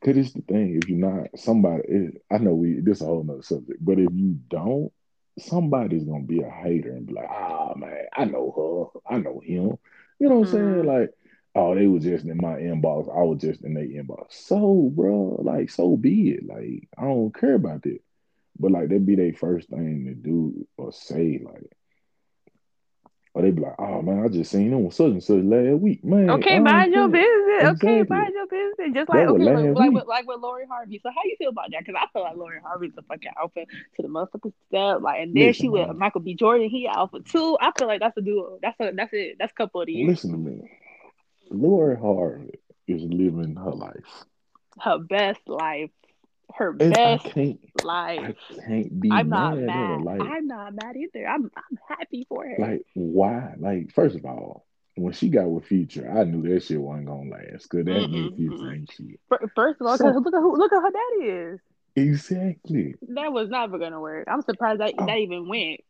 [0.03, 0.79] Cause it's the thing.
[0.81, 2.79] If you're not somebody, it, I know we.
[2.79, 3.83] This a whole nother subject.
[3.83, 4.91] But if you don't,
[5.39, 9.15] somebody's gonna be a hater and be like, "Ah, man, I know her.
[9.15, 9.77] I know him."
[10.19, 10.83] You know what I'm saying?
[10.83, 10.85] Mhm.
[10.85, 11.09] Like,
[11.55, 13.09] oh, they was just in my inbox.
[13.09, 14.33] I was just in their inbox.
[14.33, 16.45] So, bro, like, so be it.
[16.45, 17.99] Like, I don't care about that.
[18.57, 21.71] But like, that'd be their first thing to do or say, like.
[23.33, 25.81] Or they be like, oh man, I just seen them with such and such last
[25.81, 26.05] week.
[26.05, 27.75] Man, Okay, mind your business.
[27.75, 28.03] Okay, Exactly.
[28.17, 28.93] mind your business.
[28.93, 31.01] Just like okay, like, like with like with Lori Harvey.
[31.03, 31.83] So how you feel about that?
[31.85, 35.01] Because I feel like Lori Harvey's a fucking alpha to the motherfucking step.
[35.01, 35.97] Like, and then she with man.
[35.99, 36.33] Michael B.
[36.35, 36.69] Jordan.
[36.69, 37.57] He alpha too.
[37.59, 38.57] I feel like that's a duo.
[38.61, 39.35] That's a that's it.
[39.37, 40.07] That's a couple of years.
[40.07, 40.71] Listen to me.
[41.51, 44.23] Lori Harvey is living her life.
[44.79, 45.89] Her best life.
[46.53, 47.25] Her best
[47.83, 48.19] life.
[48.19, 48.33] I
[48.67, 49.97] can't be I'm not mad her.
[49.97, 50.01] mad.
[50.03, 51.27] Like I'm not mad either.
[51.27, 52.55] I'm I'm happy for her.
[52.59, 53.53] like why?
[53.57, 57.29] Like, first of all, when she got with Future, I knew that shit wasn't gonna
[57.29, 57.67] last.
[57.67, 59.19] Cause that Mm-mm, nigga Future ain't shit.
[59.55, 61.59] First of all, So- look at who look at her daddy is.
[61.97, 62.95] Exactly.
[63.09, 64.27] That was never gonna work.
[64.29, 65.81] I'm surprised that that even went.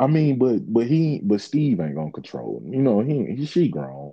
[0.00, 2.72] I mean, but but he but Steve ain't gonna control him.
[2.72, 4.12] You know, he, he she grown.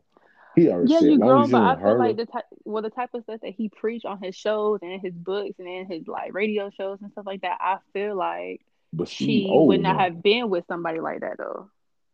[0.55, 3.13] He already Yeah, said, you grown, but I feel like the type, well, the type
[3.13, 6.07] of stuff that he preached on his shows and in his books and in his
[6.07, 8.61] like radio shows and stuff like that, I feel like
[8.93, 11.69] But she old would not have been with somebody like that though.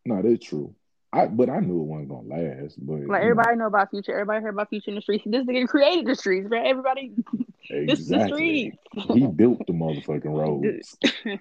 [0.06, 0.76] No, that's true.
[1.12, 2.78] I but I knew it wasn't gonna last.
[2.86, 5.24] But Like you know, everybody know about Future, everybody heard about Future in the streets.
[5.26, 6.62] This nigga created the streets, bro.
[6.62, 7.14] Everybody,
[7.70, 8.78] this the streets.
[8.94, 10.98] He built the motherfucking roads.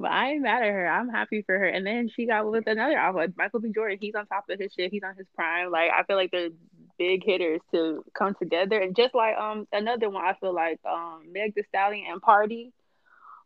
[0.00, 0.88] but I ain't mad at her.
[0.88, 1.66] I'm happy for her.
[1.66, 3.70] And then she got with another alpha, Michael B.
[3.74, 3.98] Jordan.
[4.00, 4.90] He's on top of his shit.
[4.90, 5.70] He's on his prime.
[5.70, 6.50] Like I feel like they're
[6.98, 8.80] big hitters to come together.
[8.80, 12.72] And just like um another one, I feel like um Meg Thee Stallion and Pardi.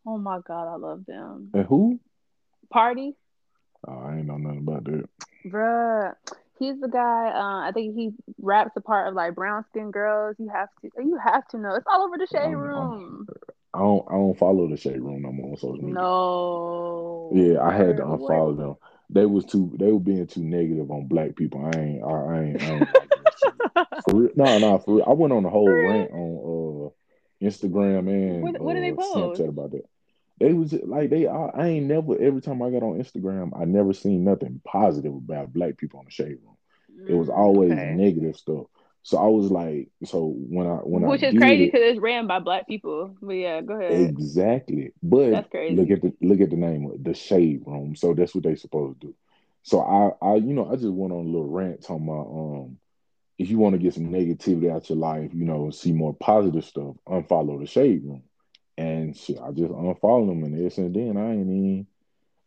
[0.06, 1.50] Oh my god, I love them.
[1.54, 1.98] And who?
[2.74, 3.14] Pardi,
[3.86, 5.08] Oh, I ain't know nothing about that.
[5.46, 6.14] bruh.
[6.58, 7.28] He's the guy.
[7.34, 10.36] Uh, I think he raps a part of like brown skin girls.
[10.38, 10.90] You have to.
[11.02, 11.74] You have to know.
[11.74, 13.26] It's all over the shade I'm- room.
[13.74, 15.94] I don't I don't follow the shade room no more on social media.
[15.94, 17.30] No.
[17.34, 18.76] Yeah, I had to unfollow them.
[19.10, 21.64] They was too they were being too negative on black people.
[21.64, 23.54] I ain't I, I ain't I ain't like that shit.
[24.04, 24.30] For real.
[24.36, 25.04] No, no, for real.
[25.06, 28.96] I went on a whole rant on uh Instagram and What- what did they uh,
[28.96, 29.40] post?
[29.40, 29.84] Snapchat about that.
[30.38, 33.64] They was like they I, I ain't never every time I got on Instagram, I
[33.64, 36.56] never seen nothing positive about black people on the shade room.
[37.08, 37.94] It was Mm, always okay.
[37.94, 38.66] negative stuff.
[39.04, 41.82] So I was like, so when I when Which I which is crazy it, because
[41.84, 43.14] it's ran by black people.
[43.22, 44.10] But yeah, go ahead.
[44.10, 44.92] Exactly.
[45.02, 45.76] But That's crazy.
[45.76, 47.96] look at the look at the name of the shade room.
[47.96, 49.14] So that's what they supposed to do.
[49.62, 52.78] So I I you know I just went on a little rant talking about um
[53.38, 56.64] if you want to get some negativity out your life, you know, see more positive
[56.64, 58.22] stuff, unfollow the shade room.
[58.78, 61.86] And shit, I just unfollowed them and ever since then I ain't even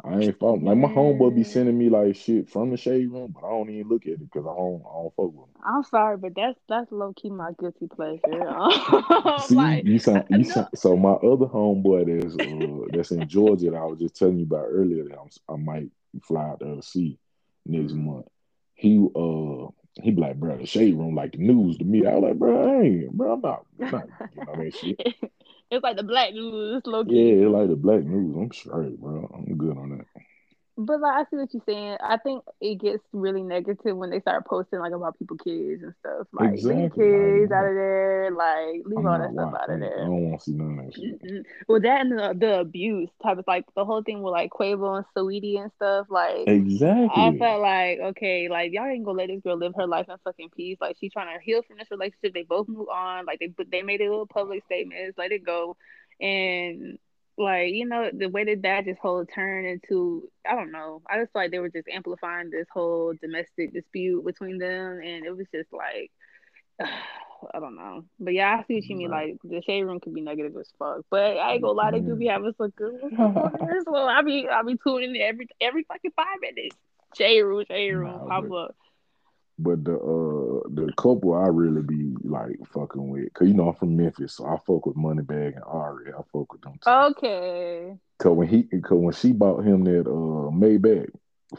[0.03, 0.61] I ain't fault.
[0.61, 3.69] Like my homeboy be sending me like shit from the shade room, but I don't
[3.69, 5.63] even look at it because I don't, I don't fuck with him.
[5.65, 8.21] I'm sorry, but that's that's low key my guilty pleasure.
[9.47, 13.71] See, like, you sound, you sound, so my other homeboy that's uh, that's in Georgia
[13.71, 15.89] that I was just telling you about earlier that I'm, I might
[16.23, 17.17] fly out there to see
[17.65, 18.27] next month.
[18.75, 19.67] He uh
[20.03, 22.05] he be like, bro, the shade room like the news to me.
[22.05, 25.31] I was like, bro, I ain't, bro, I'm not, I'm not getting on that shit.
[25.71, 27.35] it's like the black news, low Yeah, key.
[27.43, 28.35] it's like the black news.
[28.35, 29.27] I'm straight, bro.
[29.33, 30.05] I'm good on that.
[30.79, 31.97] But like, I see what you're saying.
[32.01, 35.93] I think it gets really negative when they start posting like about people kids and
[35.99, 36.27] stuff.
[36.31, 38.29] Like, leave kids out of there.
[38.31, 40.01] Like, leave I'm all that stuff out of there.
[40.01, 41.23] I don't want to see none of that shit.
[41.23, 41.43] Mm-mm.
[41.67, 44.97] Well, that and the, the abuse type of like the whole thing with like Quavo
[44.97, 46.05] and Saweetie and stuff.
[46.11, 47.23] Like, Exactly.
[47.23, 50.17] I felt like okay, like y'all ain't gonna let this girl live her life in
[50.23, 50.77] fucking peace.
[50.79, 52.35] Like she's trying to heal from this relationship.
[52.35, 53.25] They both move on.
[53.25, 55.75] Like they they made a little public statements, let it go,
[56.21, 56.99] and
[57.37, 61.01] like you know the way that that just whole turned into I don't know.
[61.09, 65.25] I just feel like they were just amplifying this whole domestic dispute between them, and
[65.25, 66.11] it was just like.
[67.53, 69.11] I don't know, but yeah, I see what you mean.
[69.11, 71.99] Like the shade room could be negative as fuck, but I ain't gonna lie, they
[71.99, 73.13] do be having some good ones.
[73.85, 76.75] So I be I be tuning in every every fucking five minutes.
[77.15, 78.75] Shade room, shade room, Nah, pop but up.
[79.59, 83.75] but the uh the couple I really be like fucking with, cause you know I'm
[83.75, 86.11] from Memphis, so I fuck with Moneybagg and Ari.
[86.13, 86.89] I fuck with them too.
[86.89, 87.97] Okay.
[88.19, 91.09] Cause when he, cause when she bought him that uh Maybach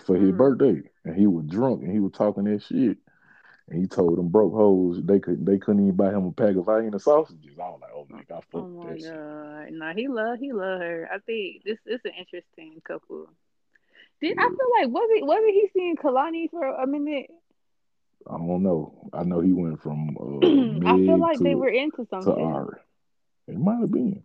[0.04, 0.36] for his Mhm.
[0.36, 2.98] birthday, and he was drunk and he was talking that shit,
[3.68, 6.56] and he told them broke hoes they could they couldn't even buy him a pack
[6.56, 7.58] of Vienna sausages.
[7.58, 9.10] I was like, oh nigga, I fuck Oh my that shit.
[9.12, 9.72] god.
[9.72, 11.08] Nah, he love he love her.
[11.12, 13.28] I think this is an interesting couple.
[14.20, 17.30] Did I feel like was it wasn't he seeing Kalani for a minute?
[18.26, 19.08] I don't know.
[19.12, 20.46] I know he went from uh
[20.90, 22.44] I feel like they to were into to something.
[22.44, 22.78] Ari.
[23.46, 24.24] It might have been.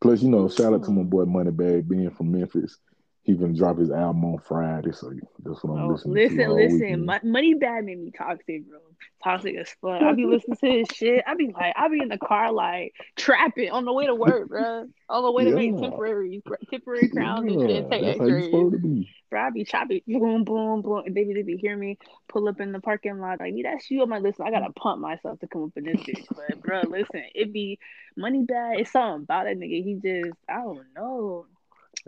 [0.00, 2.78] Plus, you know, shout out to my boy Moneybagg being from Memphis.
[3.24, 5.10] He gonna drop his album on Friday, so
[5.42, 7.06] that's what I'm Oh, listening listen, to listen.
[7.06, 7.08] weekend.
[7.24, 8.78] Moneybagg made me toxic, bro.
[9.22, 10.02] Toxic as fuck.
[10.02, 11.24] I be listening to his shit.
[11.26, 14.48] I be like, I be in the car like trapping on the way to work,
[14.48, 14.86] bro.
[15.08, 18.42] On the way to make temporary temporary crowns and Yeah, shit, take that's how you
[18.42, 19.08] supposed to be.
[19.30, 21.02] Bro, I be chopping, boom, boom, boom.
[21.06, 23.40] And baby, they be hear me pull up in the parking lot.
[23.40, 24.02] Like, yeah, that's you.
[24.02, 24.40] on my list.
[24.40, 26.26] I gotta pump myself to come up in this bitch.
[26.36, 27.78] But, bro, listen, it be
[28.18, 28.80] Moneybagg.
[28.80, 29.82] It's something about that nigga.
[29.82, 31.46] He just, I don't know.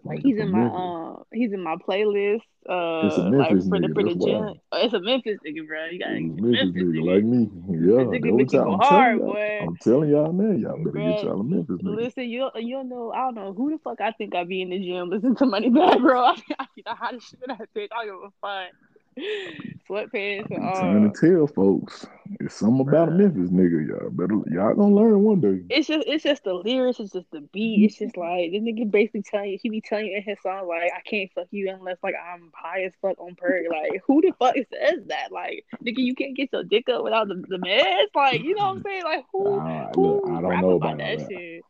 [0.05, 2.43] Like, he's in my, um, he's in my playlist.
[2.69, 4.61] Uh, It's a like Memphis for the nigga, for the gym.
[4.73, 5.87] Oh, it's a Memphis nigga, bro.
[5.87, 7.15] You gotta a get a Memphis Memphis nigga nigga.
[7.15, 7.51] like me.
[7.69, 9.27] Yeah, This that's nigga what make you I'm, telling hard, y'all.
[9.33, 9.59] boy.
[9.63, 11.97] I'm telling y'all now, y'all better get y'all a Memphis nigga.
[11.97, 13.13] Listen, you you don't know.
[13.13, 15.45] I don't know who the fuck I think I be in the gym listening to
[15.45, 16.21] Moneybagg, bro.
[16.25, 17.89] I, I be the hottest shit that bitch.
[17.97, 18.73] I don't give a fuck.
[19.89, 22.07] Sweatpants and I'm trying to tell folks,
[22.41, 23.13] it's something about.
[23.13, 23.89] Memphis nigga.
[23.89, 25.63] Y'all better, y'all gonna learn one day.
[25.71, 27.85] It's just it's just the lyrics, it's just the beat.
[27.85, 30.69] It's just like this nigga basically telling you he be telling you in his song
[30.69, 33.65] like I can't fuck you unless like I'm high as fuck on perk.
[33.71, 35.33] Like who the fuck says that?
[35.33, 38.15] Like nigga, you can't get your dick up without the, the meds.
[38.15, 39.05] Like you know what I'm saying?
[39.05, 41.63] Like who I, look, I who don't know about about that that, shit?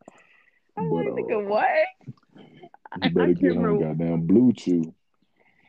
[0.76, 1.68] I'm but like uh, nigga, what?
[3.02, 3.84] You better can't get on remember.
[3.86, 4.94] goddamn blue chew.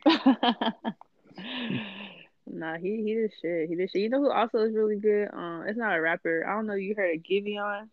[2.48, 3.70] nah, he he the shit.
[3.70, 4.02] He did shit.
[4.02, 5.30] You know who also is really good?
[5.34, 6.46] Um, it's not a rapper.
[6.48, 6.76] I don't know.
[6.76, 7.90] You heard of Giveon?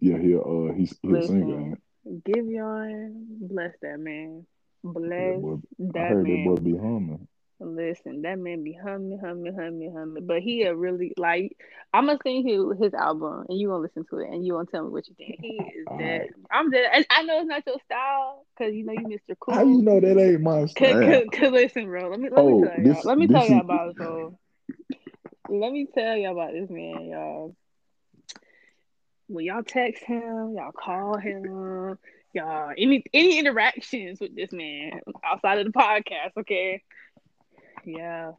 [0.00, 1.46] Yeah, he uh he's he a singer.
[1.46, 4.46] Listen, Ain't Giveon, bless that man.
[4.84, 6.64] Bless boy, I that heard that boy man.
[6.64, 7.28] be humming.
[7.58, 10.26] Listen, that man be humming, humming, humming, humming.
[10.26, 11.56] But he a really like.
[11.92, 14.66] I'm gonna sing his his album, and you gonna listen to it, and you gonna
[14.70, 15.38] tell me what you think.
[15.40, 16.20] He is dead.
[16.20, 16.30] right.
[16.50, 16.90] I'm dead.
[16.92, 19.34] And I know it's not your style, cause you know you Mr.
[19.40, 19.54] Cool.
[19.54, 21.02] How you know that ain't my style?
[21.02, 22.10] cause, cause listen, bro.
[22.10, 22.94] Let me let me Oh, tell y'all.
[22.94, 24.38] this Let me tell this y'all is about so.
[25.48, 27.56] Let me tell y'all about this man, y'all.
[29.28, 31.98] When y'all text him, y'all call him,
[32.32, 36.82] y'all any any interactions with this man outside of the podcast, okay?
[37.86, 38.32] Yeah,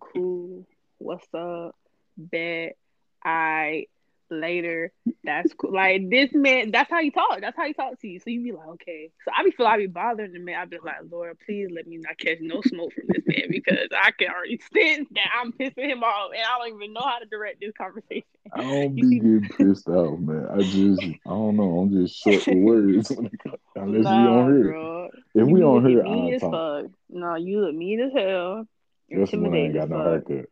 [0.00, 0.66] cool.
[0.98, 1.76] What's up?
[2.16, 2.76] Bet.
[3.24, 3.86] I
[4.30, 4.92] later.
[5.24, 5.72] That's cool.
[5.72, 7.40] Like this man, that's how he talk.
[7.40, 8.18] That's how he talk to you.
[8.20, 9.10] So you be like, okay.
[9.24, 10.56] So I be feel I be bothering the man.
[10.60, 13.88] I be like, Lord, please let me not catch no smoke from this man because
[13.92, 17.18] I can already sense that I'm pissing him off, and I don't even know how
[17.18, 18.24] to direct this conversation.
[18.52, 20.46] I don't be getting pissed off, man.
[20.50, 21.78] I just I don't know.
[21.80, 23.10] I'm just short with words
[23.76, 24.72] unless we nah, on here.
[24.72, 26.52] bro, If you we on here, as talk.
[26.52, 26.90] fuck.
[27.10, 28.66] No, you look mean as hell,
[29.10, 30.46] Just when I ain't got no haircut.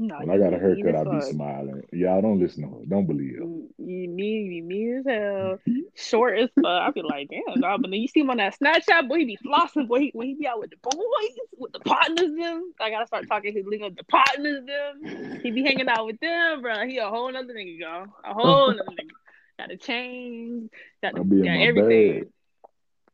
[0.00, 1.82] No, When I got a haircut, I be smiling.
[1.92, 2.84] Y'all don't listen to her.
[2.86, 3.44] Don't believe her.
[3.44, 5.58] Mm, you, you mean, you mean as hell.
[5.66, 5.80] Mm-hmm.
[5.96, 6.66] Short as fuck.
[6.66, 7.82] I be like, damn, dog.
[7.82, 9.98] But then you see him on that Snapchat, boy, he be flossing, boy.
[9.98, 12.72] He, when he be out with the boys, with the partners, them.
[12.80, 15.40] I gotta start talking his lingo, the partners, them.
[15.42, 16.86] He be hanging out with them, bro.
[16.86, 18.06] He a whole nother nigga, y'all.
[18.24, 19.58] A whole nother nigga.
[19.58, 20.70] Got a chain,
[21.02, 22.30] got the, be got everything.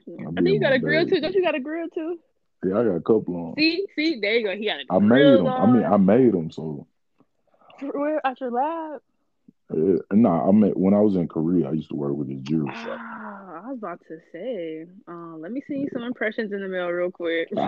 [0.07, 1.21] I think you got a grill too.
[1.23, 2.19] Don't you got a grill too?
[2.65, 3.55] Yeah, I got a couple on.
[3.59, 4.57] See, see, there you go.
[4.57, 5.55] He got a I made grill them.
[5.57, 5.85] I mean.
[5.85, 6.51] I made them.
[6.51, 6.87] So,
[7.81, 9.01] Where at your lab?
[9.71, 11.69] uh, nah, I met when I was in Korea.
[11.69, 12.99] I used to work with this jewelry shop.
[13.01, 14.87] Ah, I was about to say.
[15.09, 17.49] Um, let me send you some impressions in the mail real quick.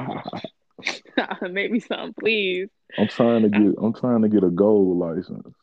[1.50, 2.68] Make me something, please.
[2.98, 3.74] I'm trying to get.
[3.82, 5.54] I'm trying to get a gold license.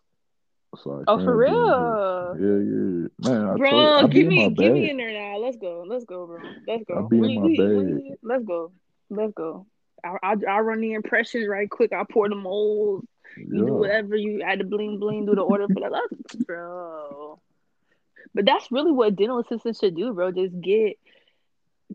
[0.84, 1.52] So I Oh, for real?
[2.40, 3.50] Yeah, yeah, man.
[3.50, 5.38] I Bro, told, give me, my give me in there now.
[5.38, 6.40] Let's go, let's go, bro.
[6.68, 7.06] Let's go.
[7.06, 8.02] I be in my we- bag.
[8.04, 8.72] we- let's go,
[9.10, 9.66] let's go.
[10.04, 11.94] I, I, I run the impressions right quick.
[11.94, 13.08] I pour the molds.
[13.38, 15.26] You do whatever you add the bling bling.
[15.26, 17.40] Do the order for that, Let's- bro.
[18.36, 20.32] But that's really what dental assistants should do, bro.
[20.32, 20.98] Just get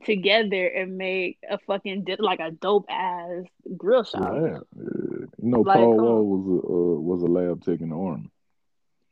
[0.05, 3.45] together and make a fucking like a dope ass
[3.77, 4.33] grill shop.
[4.35, 4.59] Yeah.
[4.77, 8.31] You know, Like, Paul Wall was a uh, was a lab tech in the army.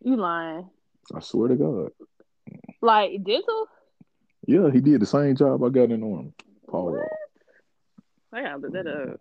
[0.03, 0.69] You lying?
[1.15, 1.91] I swear to God.
[2.81, 3.67] Like dental?
[4.47, 6.33] Yeah, he did the same job I got in the army.
[6.69, 6.95] Paul What?
[6.95, 7.09] Wall.
[8.33, 9.21] I gotta look that up.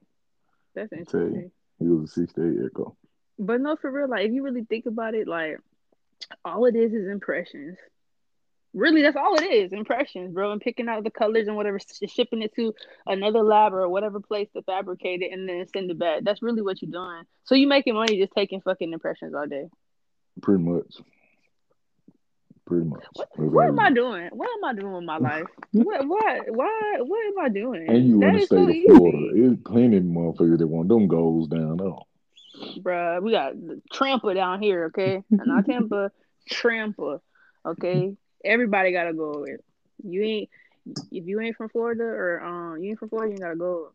[0.73, 1.25] That's Tell you.
[1.27, 1.51] interesting.
[1.79, 2.97] He was a six day echo.
[3.37, 5.59] But no, for real, like if you really think about it, like
[6.43, 7.77] all it is is impressions.
[8.73, 10.51] Really, that's all it is, impressions, bro.
[10.51, 12.73] And picking out the colors and whatever, sh- shipping it to
[13.05, 16.23] another lab or whatever place to fabricate it, and then send it back.
[16.23, 17.23] That's really what you're doing.
[17.45, 19.67] So you making money just taking fucking impressions all day.
[20.41, 20.97] Pretty much.
[22.66, 23.03] Pretty much.
[23.13, 24.30] What, what am I doing?
[24.32, 25.45] What am I doing with my life?
[25.72, 27.88] What, what, why, what am I doing?
[27.88, 28.97] And you That in the state so of.
[28.97, 29.30] Florida.
[29.36, 31.91] It's plenty of motherfuckers that want them goals down there.
[32.78, 33.53] Bruh, we got
[33.93, 35.24] Trampa down here, okay?
[35.30, 36.11] And not Tampa,
[36.49, 37.20] Trampa,
[37.66, 38.16] okay?
[38.43, 39.61] Everybody gotta go with.
[40.03, 40.49] You ain't
[41.11, 43.91] if you ain't from Florida or um you ain't from Florida, you gotta go.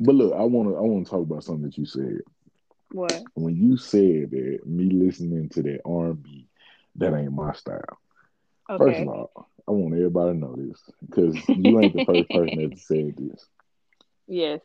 [0.00, 2.20] But look, I wanna I wanna talk about something that you said.
[2.90, 3.22] What?
[3.34, 6.47] When you said that me listening to that R and B,
[6.98, 7.98] that ain't my style.
[8.76, 9.30] First of all,
[9.66, 13.46] I want everybody to know this because you ain't the first person that said this.
[14.26, 14.60] Yes.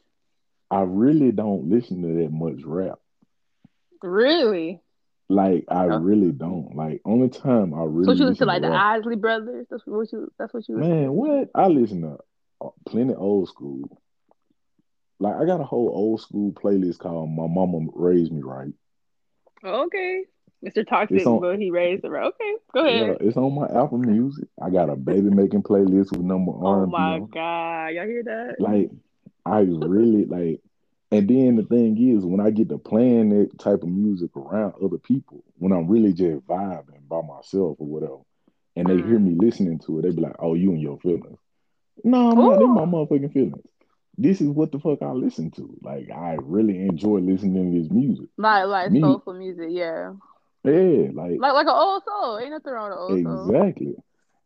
[0.72, 3.00] I really don't listen to that much rap.
[4.02, 4.82] Really?
[5.30, 5.98] Like I Oh.
[6.00, 6.76] really don't.
[6.76, 9.68] Like only time I really So what you listen to like the Isley Brothers?
[9.70, 11.50] That's what you that's what you Man, what?
[11.56, 12.18] I listen to
[12.62, 14.02] uh, plenty old school.
[15.20, 18.74] Like I got a whole old school playlist called "My Mama Raised Me Right."
[19.64, 20.24] Okay.
[20.64, 20.88] Mr.
[20.88, 22.24] Toxic, on- but he raised her.
[22.24, 23.18] Okay, go Yeah, ahead.
[23.22, 24.48] it's on my Apple Music.
[24.62, 27.88] I got a baby making playlist with number oh R Oh and B my god.
[27.90, 28.56] Y'all hear that?
[28.60, 28.92] Like
[29.46, 30.62] I really like.
[31.12, 34.74] And then the thing is, when I get to playing that type of music around
[34.84, 38.18] other people, when I'm really just vibing by myself or whatever,
[38.76, 39.26] and they hear mm.
[39.26, 41.38] me listening to it, they be like, "Oh, you and your feelings."
[42.04, 43.64] No, I'm not in my motherfucking feelings.
[44.18, 45.78] This is what the fuck I listen to.
[45.82, 48.30] Like I really enjoy listening to this music.
[48.38, 49.02] Like like Me.
[49.02, 50.14] soulful music, yeah.
[50.64, 52.40] Yeah, like Like like an old soul.
[52.40, 53.50] Ain't nothing wrong with an old soul.
[53.50, 53.96] Exactly.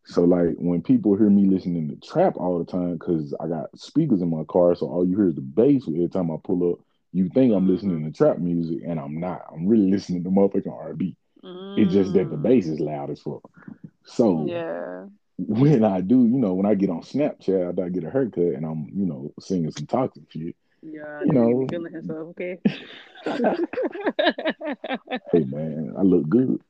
[0.04, 3.76] So like when people hear me listening to trap all the time, because I got
[3.78, 6.72] speakers in my car, so all you hear is the bass every time I pull
[6.72, 6.78] up.
[7.12, 7.68] You think I'm Mhm.
[7.68, 9.42] listening to trap music, and I'm not.
[9.52, 11.16] I'm really listening to motherfucking R&B.
[11.76, 12.42] It's just that the Mm.
[12.42, 13.48] bass is loud as fuck.
[14.04, 15.06] So Yeah.
[15.38, 18.64] when I do, you know, when I get on Snapchat, I get a haircut, and
[18.66, 20.56] I'm, you know, singing some toxic shit.
[20.82, 21.66] Yeah, You know.
[21.70, 22.58] feeling himself, okay?
[25.32, 26.60] Hey man, I look good.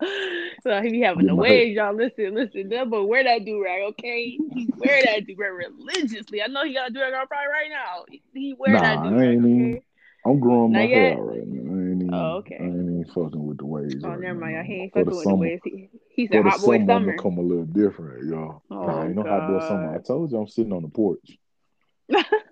[0.62, 1.94] so he be having Get the waves, y'all.
[1.94, 4.24] Listen, listen, that but wear that do rag, okay?
[4.24, 6.42] He wear that do rag religiously.
[6.42, 8.04] I know he got a do rag on probably right now.
[8.32, 9.82] He, wear Nah, that do rag, okay?
[10.24, 11.70] I'm growing my hair out right now.
[11.70, 12.58] I ain't even, Oh, okay.
[12.60, 14.04] I ain't even fucking with the waves.
[14.04, 14.52] Oh, right never mind.
[14.52, 14.66] no y'all.
[14.66, 15.62] He ain't fucking with the summer, waves.
[15.64, 18.62] He, he For the hot boy summer, I'm gonna come a little different, y'all.
[18.70, 19.94] Oh, nah, ain't no hot boy summer.
[19.94, 21.39] I told you I'm sitting on the porch.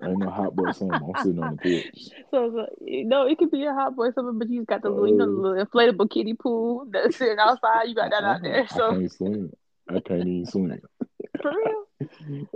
[0.04, 0.94] Ain't no hot boy summer.
[0.94, 1.84] I'm sitting on the porch.
[2.30, 4.90] So, so no, it could be a hot boy summer, but you just got the
[4.90, 7.88] little, you know, the Uh, little inflatable kiddie pool that's sitting outside.
[7.88, 8.62] You got that out I, there.
[8.64, 9.52] I So can't swim.
[9.88, 10.80] I can't even swim.
[11.42, 12.08] for real.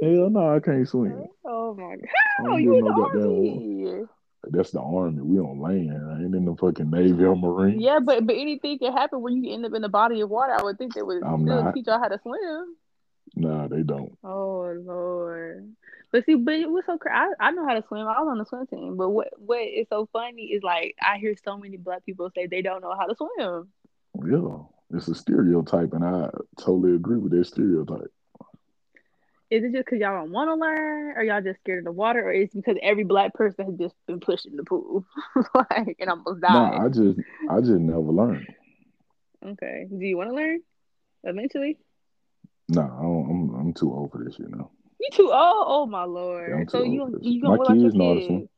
[0.03, 1.27] Hell no, I can't swim.
[1.47, 2.09] Oh my god.
[2.39, 4.07] I How you in the army?
[4.51, 5.23] That's the army.
[5.23, 5.93] We on land.
[6.11, 7.81] I ain't in the fucking Navy or Marine.
[7.81, 10.53] Yeah, but but anything can happen when you end up in the body of water.
[10.59, 11.75] I would think they would I'm still not.
[11.75, 12.77] teach y'all how to swim.
[13.37, 14.19] Nah, they don't.
[14.25, 15.73] Oh lord.
[16.13, 17.15] But see, but it was so crazy.
[17.17, 18.07] I, I know how to swim.
[18.07, 18.97] I was on the swim team.
[18.99, 22.47] But what what is so funny is like I hear so many black people say
[22.47, 23.69] they don't know how to swim.
[24.23, 26.29] Yeah, it's a stereotype, and I
[26.61, 28.13] totally agree with that stereotype.
[29.51, 31.93] Is it just because y'all don't want to learn, or y'all just scared of the
[31.93, 35.07] water, or is it because every black person has just been pushed in the pool,
[35.55, 36.53] like and almost died?
[36.53, 38.47] Nah, I just, I just never learned.
[39.45, 39.87] Okay.
[39.91, 40.61] Do you want to learn
[41.25, 41.79] eventually?
[42.69, 44.71] Nah, I don't, I'm, I'm too old for this you now.
[45.03, 45.65] You too old.
[45.67, 46.49] Oh my lord.
[46.49, 47.27] Yeah, so you old for this.
[47.27, 48.49] you gonna your kids know how to swim.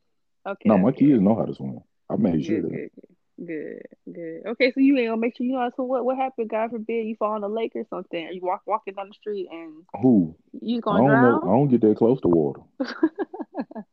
[0.46, 0.68] Okay.
[0.68, 1.06] No, my okay.
[1.06, 1.80] kids know how to swim.
[2.10, 2.90] I made sure Good, that.
[3.38, 3.82] good, good.
[4.14, 4.42] Good.
[4.50, 5.70] Okay, so you ain't gonna make sure you know.
[5.74, 6.04] So what?
[6.04, 6.50] What happened?
[6.50, 8.26] God forbid you fall in the lake or something.
[8.26, 10.36] Or you walk walking down the street and Who?
[10.60, 11.40] you gonna don't know.
[11.42, 12.60] I don't get that close to water.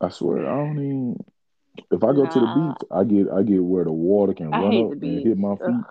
[0.00, 1.22] I swear, I don't even.
[1.90, 4.60] If I go to the beach, I get I get where the water can I
[4.60, 5.66] run up and hit my feet.
[5.66, 5.84] Ugh,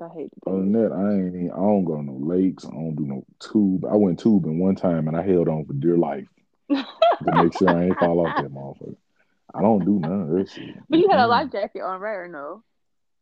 [0.00, 1.34] I hate the Other than that, I ain't.
[1.34, 2.64] even- I don't go to no lakes.
[2.66, 3.84] I don't do no tube.
[3.84, 6.28] I went tubing one time and I held on for dear life
[6.68, 6.84] to
[7.32, 8.96] make sure I ain't fall off that motherfucker.
[9.54, 10.76] I don't do none of that shit.
[10.88, 12.62] But you had a life jacket on, right or no?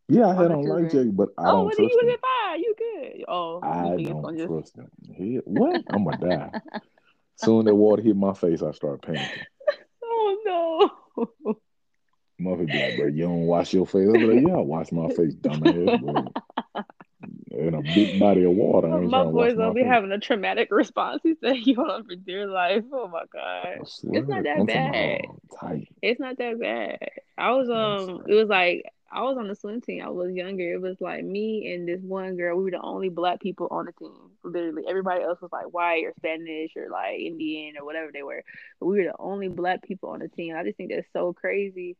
[0.08, 2.08] Yeah, I had on life jacket, but I Oh, don't you trust was them.
[2.08, 2.60] it fine?
[2.60, 3.24] You good?
[3.28, 4.90] Oh, I don't trust them.
[5.16, 5.82] Hell, what?
[5.88, 6.60] I'm gonna die.
[7.36, 9.44] Soon that water hit my face, I start panicking.
[10.08, 11.56] Oh no.
[12.38, 14.08] Mother be like, bro, you don't wash your face.
[14.08, 16.32] I be like, yeah, I wash my face, dumbass.
[16.76, 19.84] But in a big body of water, I ain't My trying to wash boy's only
[19.84, 21.22] having a traumatic response.
[21.22, 25.20] He said, "You on for dear life." Oh my god, it's not that I'm bad.
[26.02, 26.98] It's not that bad.
[27.38, 30.02] I was um, it was like I was on the swim team.
[30.04, 30.74] I was younger.
[30.74, 32.56] It was like me and this one girl.
[32.58, 34.32] We were the only black people on the team.
[34.44, 38.44] Literally, everybody else was like white or Spanish or like Indian or whatever they were.
[38.78, 40.54] But we were the only black people on the team.
[40.56, 41.96] I just think that's so crazy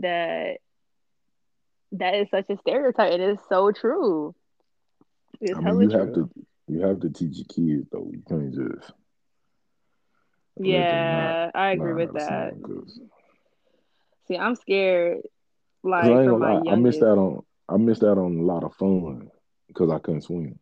[0.00, 0.58] that
[1.92, 3.12] that is such a stereotype.
[3.12, 4.34] It is so true.
[5.40, 6.30] It's I mean, you have to
[6.68, 8.10] you have to teach your kids though.
[8.12, 8.92] You can't just
[10.56, 12.54] them not Yeah, I agree with that.
[14.26, 15.22] See, I'm scared,
[15.82, 17.02] like my lie, I missed youngest.
[17.02, 19.30] out on I missed out on a lot of fun
[19.68, 20.58] because I couldn't swim.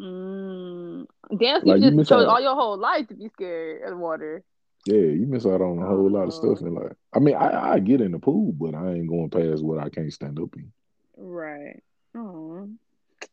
[0.00, 1.06] Mm.
[1.36, 4.44] Damn, Like you just chose all your whole life to be scared of water.
[4.84, 6.58] Yeah, you miss out on a whole lot of stuff.
[6.62, 9.30] Oh, And like, I mean, I I get in the pool, but I ain't going
[9.30, 10.72] past what I can't stand up in.
[11.16, 11.82] right.
[12.16, 12.68] Oh,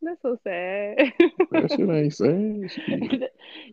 [0.02, 1.14] that's so sad.
[1.52, 2.72] That shit ain't sad.
[2.72, 2.88] Shit.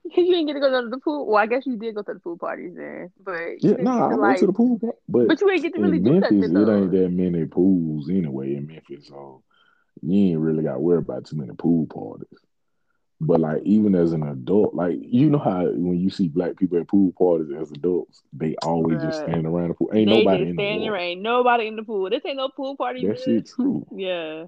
[0.05, 1.27] you didn't get to go to the pool.
[1.27, 3.99] Well, I guess you did go to the pool parties then, but you Yeah, nah,
[3.99, 4.41] to I go to like.
[4.41, 6.91] the pool, but but you ain't get to really in do Memphis, nothing it ain't
[6.93, 9.43] that many pools anyway in Memphis, so
[10.03, 12.39] you ain't really got to worry about too many pool parties.
[13.21, 16.79] But like even as an adult, like you know how when you see black people
[16.79, 19.91] at pool parties as adults, they always just stand around the pool.
[19.93, 22.09] Ain't nobody in the there, ain't nobody in the pool.
[22.11, 23.25] This ain't no pool party, That bitch.
[23.25, 23.85] shit true.
[23.91, 24.47] Yeah.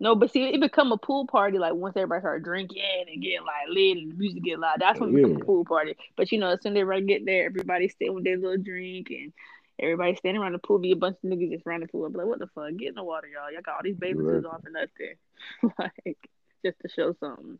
[0.00, 3.44] No, but see, it become a pool party like once everybody start drinking and getting
[3.44, 4.80] like lit and the music get loud.
[4.80, 5.96] That's when it become a pool party.
[6.16, 9.10] But you know, as soon as everybody get there, everybody staying with their little drink
[9.10, 9.32] and
[9.78, 10.78] everybody standing around the pool.
[10.78, 12.06] Be a bunch of niggas just around the pool.
[12.06, 12.76] I'm like, what the fuck?
[12.76, 13.52] Get in the water, y'all.
[13.52, 14.50] Y'all got all these suits exactly.
[14.50, 15.74] on for nothing,
[16.06, 16.28] like
[16.64, 17.58] just to show something.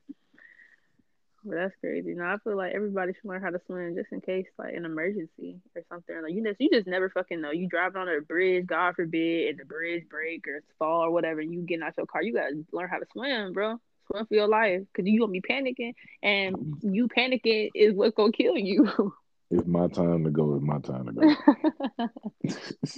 [1.44, 2.14] But that's crazy.
[2.14, 4.84] No, I feel like everybody should learn how to swim just in case, like an
[4.84, 6.20] emergency or something.
[6.22, 7.52] Like you just, you just never fucking know.
[7.52, 11.40] You driving on a bridge, God forbid, and the bridge break or fall or whatever,
[11.40, 12.22] and you getting out your car.
[12.22, 13.80] You gotta learn how to swim, bro.
[14.10, 18.32] Swim for your life, cause you gonna be panicking, and you panicking is what's gonna
[18.32, 19.12] kill you.
[19.50, 20.56] It's my time to go.
[20.56, 21.22] It's my time to go.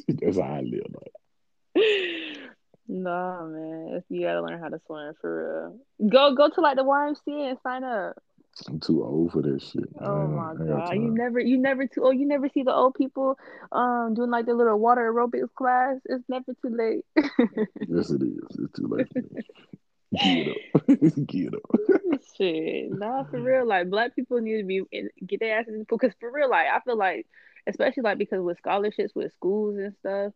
[0.09, 0.83] That's how I live.
[0.93, 1.13] Like,
[2.91, 6.09] nah, man, you gotta learn how to swim for real.
[6.11, 8.17] Go, go to like the YMCA and sign up.
[8.69, 9.89] I'm too old for this shit.
[10.01, 12.03] Oh my I ain't got god, you never, you never too.
[12.05, 13.39] Oh, you never see the old people,
[13.73, 15.97] um, doing like the little water aerobics class.
[16.05, 17.05] It's never too late.
[17.89, 18.59] Yes, it is.
[18.59, 19.09] It's too late.
[20.13, 20.87] Get up.
[21.27, 22.21] Get up.
[22.37, 23.67] Shit, nah, for real.
[23.67, 25.99] Like black people need to be in, get their asses in the pool.
[25.99, 27.27] Cause for real, like I feel like,
[27.67, 30.33] especially like because with scholarships with schools and stuff,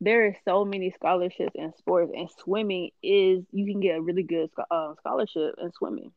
[0.00, 4.22] there is so many scholarships in sports, and swimming is you can get a really
[4.22, 6.12] good uh, scholarship in swimming.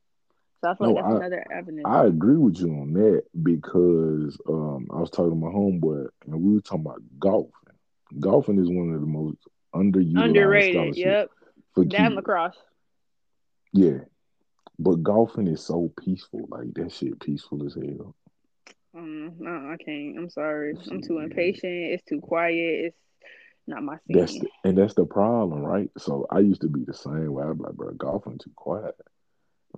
[0.62, 1.84] So I feel like that's I another avenue.
[1.86, 6.42] I agree with you on that because um, I was talking to my homeboy and
[6.42, 7.54] we were talking about golfing.
[8.20, 9.38] Golfing is one of the most
[9.74, 10.74] underutilized Underrated.
[10.74, 11.30] scholarships Yep.
[11.76, 12.16] for kids.
[12.16, 12.58] lacrosse.
[13.72, 14.00] Yeah,
[14.80, 16.46] but golfing is so peaceful.
[16.50, 18.16] Like that shit, peaceful as hell.
[18.98, 20.18] Um, no, I can't.
[20.18, 20.74] I'm sorry.
[20.92, 21.94] I'm too impatient.
[21.94, 22.86] It's too quiet.
[22.86, 22.98] It's
[23.70, 25.90] not my That's the, and that's the problem, right?
[25.98, 27.44] So I used to be the same way.
[27.44, 28.96] I'm like, bro, golfing too quiet.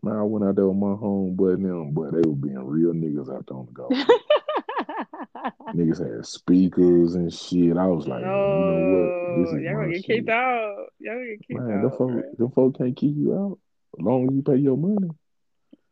[0.02, 2.94] Man, I went out there with my homeboy and them, but they were being real
[2.94, 3.92] niggas out there on the golf.
[5.76, 7.78] Niggas had speakers and shit.
[7.78, 9.44] I was like, man, you know what?
[9.44, 10.86] This no, is y'all gonna get kicked out.
[11.00, 12.22] Y'all gonna get kicked Man, them out, folk, bro.
[12.38, 13.60] them folk can't keep you out
[14.00, 15.10] as long as you pay your money.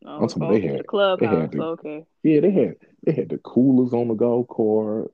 [0.06, 1.42] Oh, I'm Oh, talking oh, about they okay, the had, they clubhouse.
[1.42, 2.06] had the, oh, Okay.
[2.24, 2.76] yeah, they had,
[3.06, 5.12] they had the coolers on the golf course.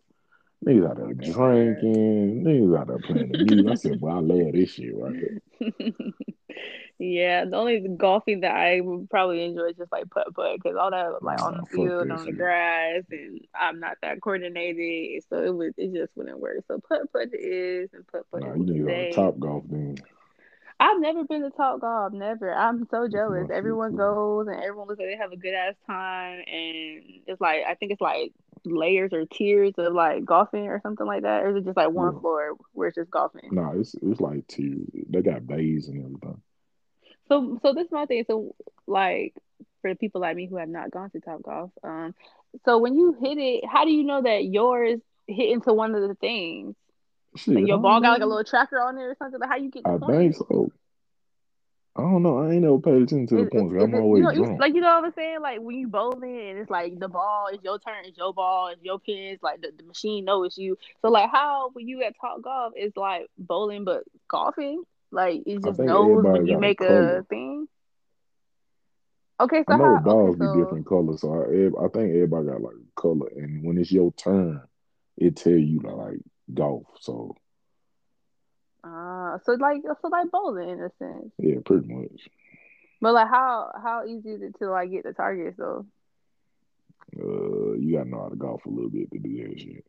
[0.65, 2.43] Niggas out there drinking.
[2.43, 3.67] Niggas out there playing the music.
[3.71, 5.41] I said, well, I love this shit right here.
[6.97, 10.75] yeah, the only golfing that I would probably enjoy is just like putt putt because
[10.75, 15.43] all that like on the field, on the grass, and I'm not that coordinated, so
[15.43, 16.63] it would it just wouldn't work.
[16.67, 19.09] So putt putt is and putt putt Nah, you will niggas on stay.
[19.11, 19.97] the top golf then.
[20.77, 22.53] I've never been to Top Golf, never.
[22.53, 23.47] I'm so jealous.
[23.49, 27.61] Everyone goes and everyone looks like they have a good ass time, and it's like
[27.65, 28.33] I think it's like
[28.65, 31.89] layers or tiers of like golfing or something like that, or is it just like
[31.91, 32.19] one Yeah.
[32.19, 33.49] floor where it's just golfing?
[33.51, 34.85] Nah, it's it's like two.
[35.09, 36.41] They got bays and everything.
[37.27, 38.23] So, so this is my thing.
[38.27, 38.55] So,
[38.87, 39.33] like
[39.81, 42.13] for the people like me who have not gone to Top Golf, um,
[42.65, 46.07] so when you hit it, how do you know that yours hit into one of
[46.07, 46.75] the things?
[47.35, 49.39] Shit, Like your ball got like a little tracker on there or something.
[49.39, 50.71] Like how you get I think so.
[51.97, 52.39] I don't know.
[52.39, 53.73] I ain't never paid attention to the is, points.
[53.73, 55.41] is I'm it, always you know, you, like you know what I'm saying?
[55.41, 58.67] Like when you bowling and it's like the ball is your turn, it's your ball,
[58.67, 59.39] it's your pins.
[59.41, 60.77] Like the, the machine knows you.
[61.01, 64.83] So like how when you at Top Golf it's like bowling but golfing?
[65.11, 67.19] Like it just knows when you a make color.
[67.19, 67.67] a thing.
[69.39, 69.95] Okay, so I know how?
[69.95, 73.77] Okay, balls be different colors, so I, I think everybody got like color, and when
[73.77, 74.61] it's your turn,
[75.17, 76.19] it tell you to, like
[76.53, 76.87] golf.
[76.99, 77.35] So
[78.85, 81.31] uh, so like so like bowling in a sense.
[81.37, 82.29] yeah, pretty much.
[83.01, 85.85] But like how how easy is it to like get the targets though?
[87.17, 89.85] Uh, you gotta know how to golf a little bit to do that shit.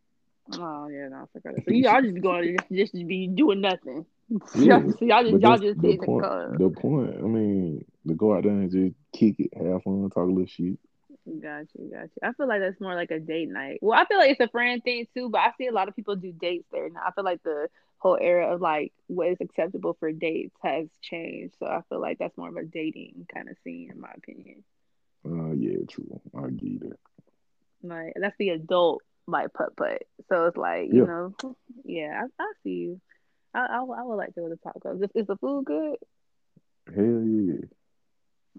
[0.55, 1.55] Oh yeah, no, I forgot.
[1.64, 4.07] So y'all just going to just, just be doing nothing.
[4.57, 6.59] Yeah, so y'all just y'all just the hitting the point.
[6.59, 7.14] The point.
[7.16, 10.47] I mean, to go out there and just kick it, have fun, talk a little
[10.47, 10.78] shit.
[11.26, 12.22] Got you, got you.
[12.22, 13.78] I feel like that's more like a date night.
[13.82, 15.94] Well, I feel like it's a friend thing too, but I see a lot of
[15.94, 17.03] people do dates there now.
[17.07, 17.68] I feel like the
[18.07, 21.54] whole era of like what is acceptable for dates has changed.
[21.59, 24.62] So I feel like that's more of a dating kind of scene, in my opinion.
[25.24, 26.20] Uh, yeah, true.
[26.36, 27.00] I get it.
[27.82, 30.02] Like that's the adult like putt putt.
[30.28, 31.04] So it's like you Yeah.
[31.04, 31.34] know,
[31.84, 33.00] yeah, I, I see you.
[33.54, 34.96] I, I, would- I would like to go to Taco.
[35.02, 35.96] Is, is the food good?
[36.94, 37.66] Hell yeah.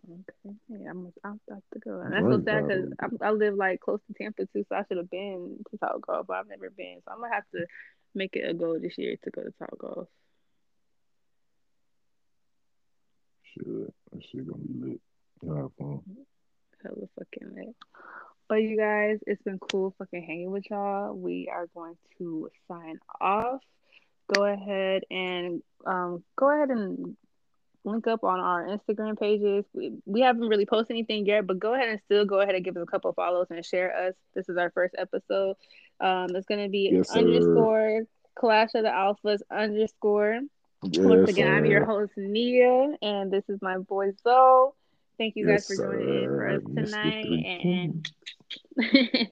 [0.10, 0.56] Okay,
[0.90, 2.00] I'm I'm about to go.
[2.00, 3.20] And that's so sad because.
[3.22, 6.00] I, I live like close to Tampa too, so I should have been to Top
[6.02, 7.00] Golf, but I've never been.
[7.04, 7.66] So I'm gonna have to
[8.16, 10.08] make it a goal this year to go to Top Golf.
[13.44, 15.02] Shit, that shit gonna be lit.
[15.42, 16.02] You'll have fun.
[16.84, 17.76] Hella fucking lit.
[18.48, 21.14] But you guys, it's been cool fucking hanging with y'all.
[21.14, 23.62] We are going to sign off.
[24.34, 27.16] Go ahead and um go ahead and
[27.88, 29.66] link up on our Instagram pages.
[29.74, 32.64] We, we haven't really posted anything yet, but go ahead and still go ahead and
[32.64, 34.14] give us a couple follows and share us.
[34.36, 35.56] This is our first episode.
[36.00, 38.04] Um, it's gonna be Yes, underscore
[38.36, 40.42] Clash of the Alphas underscore.
[40.84, 44.72] Once Yes, again, I'm your host Nia, and this is my boy Zoe.
[45.18, 47.26] Thank you guys Yes, for joining in for us tonight.
[47.64, 48.10] And.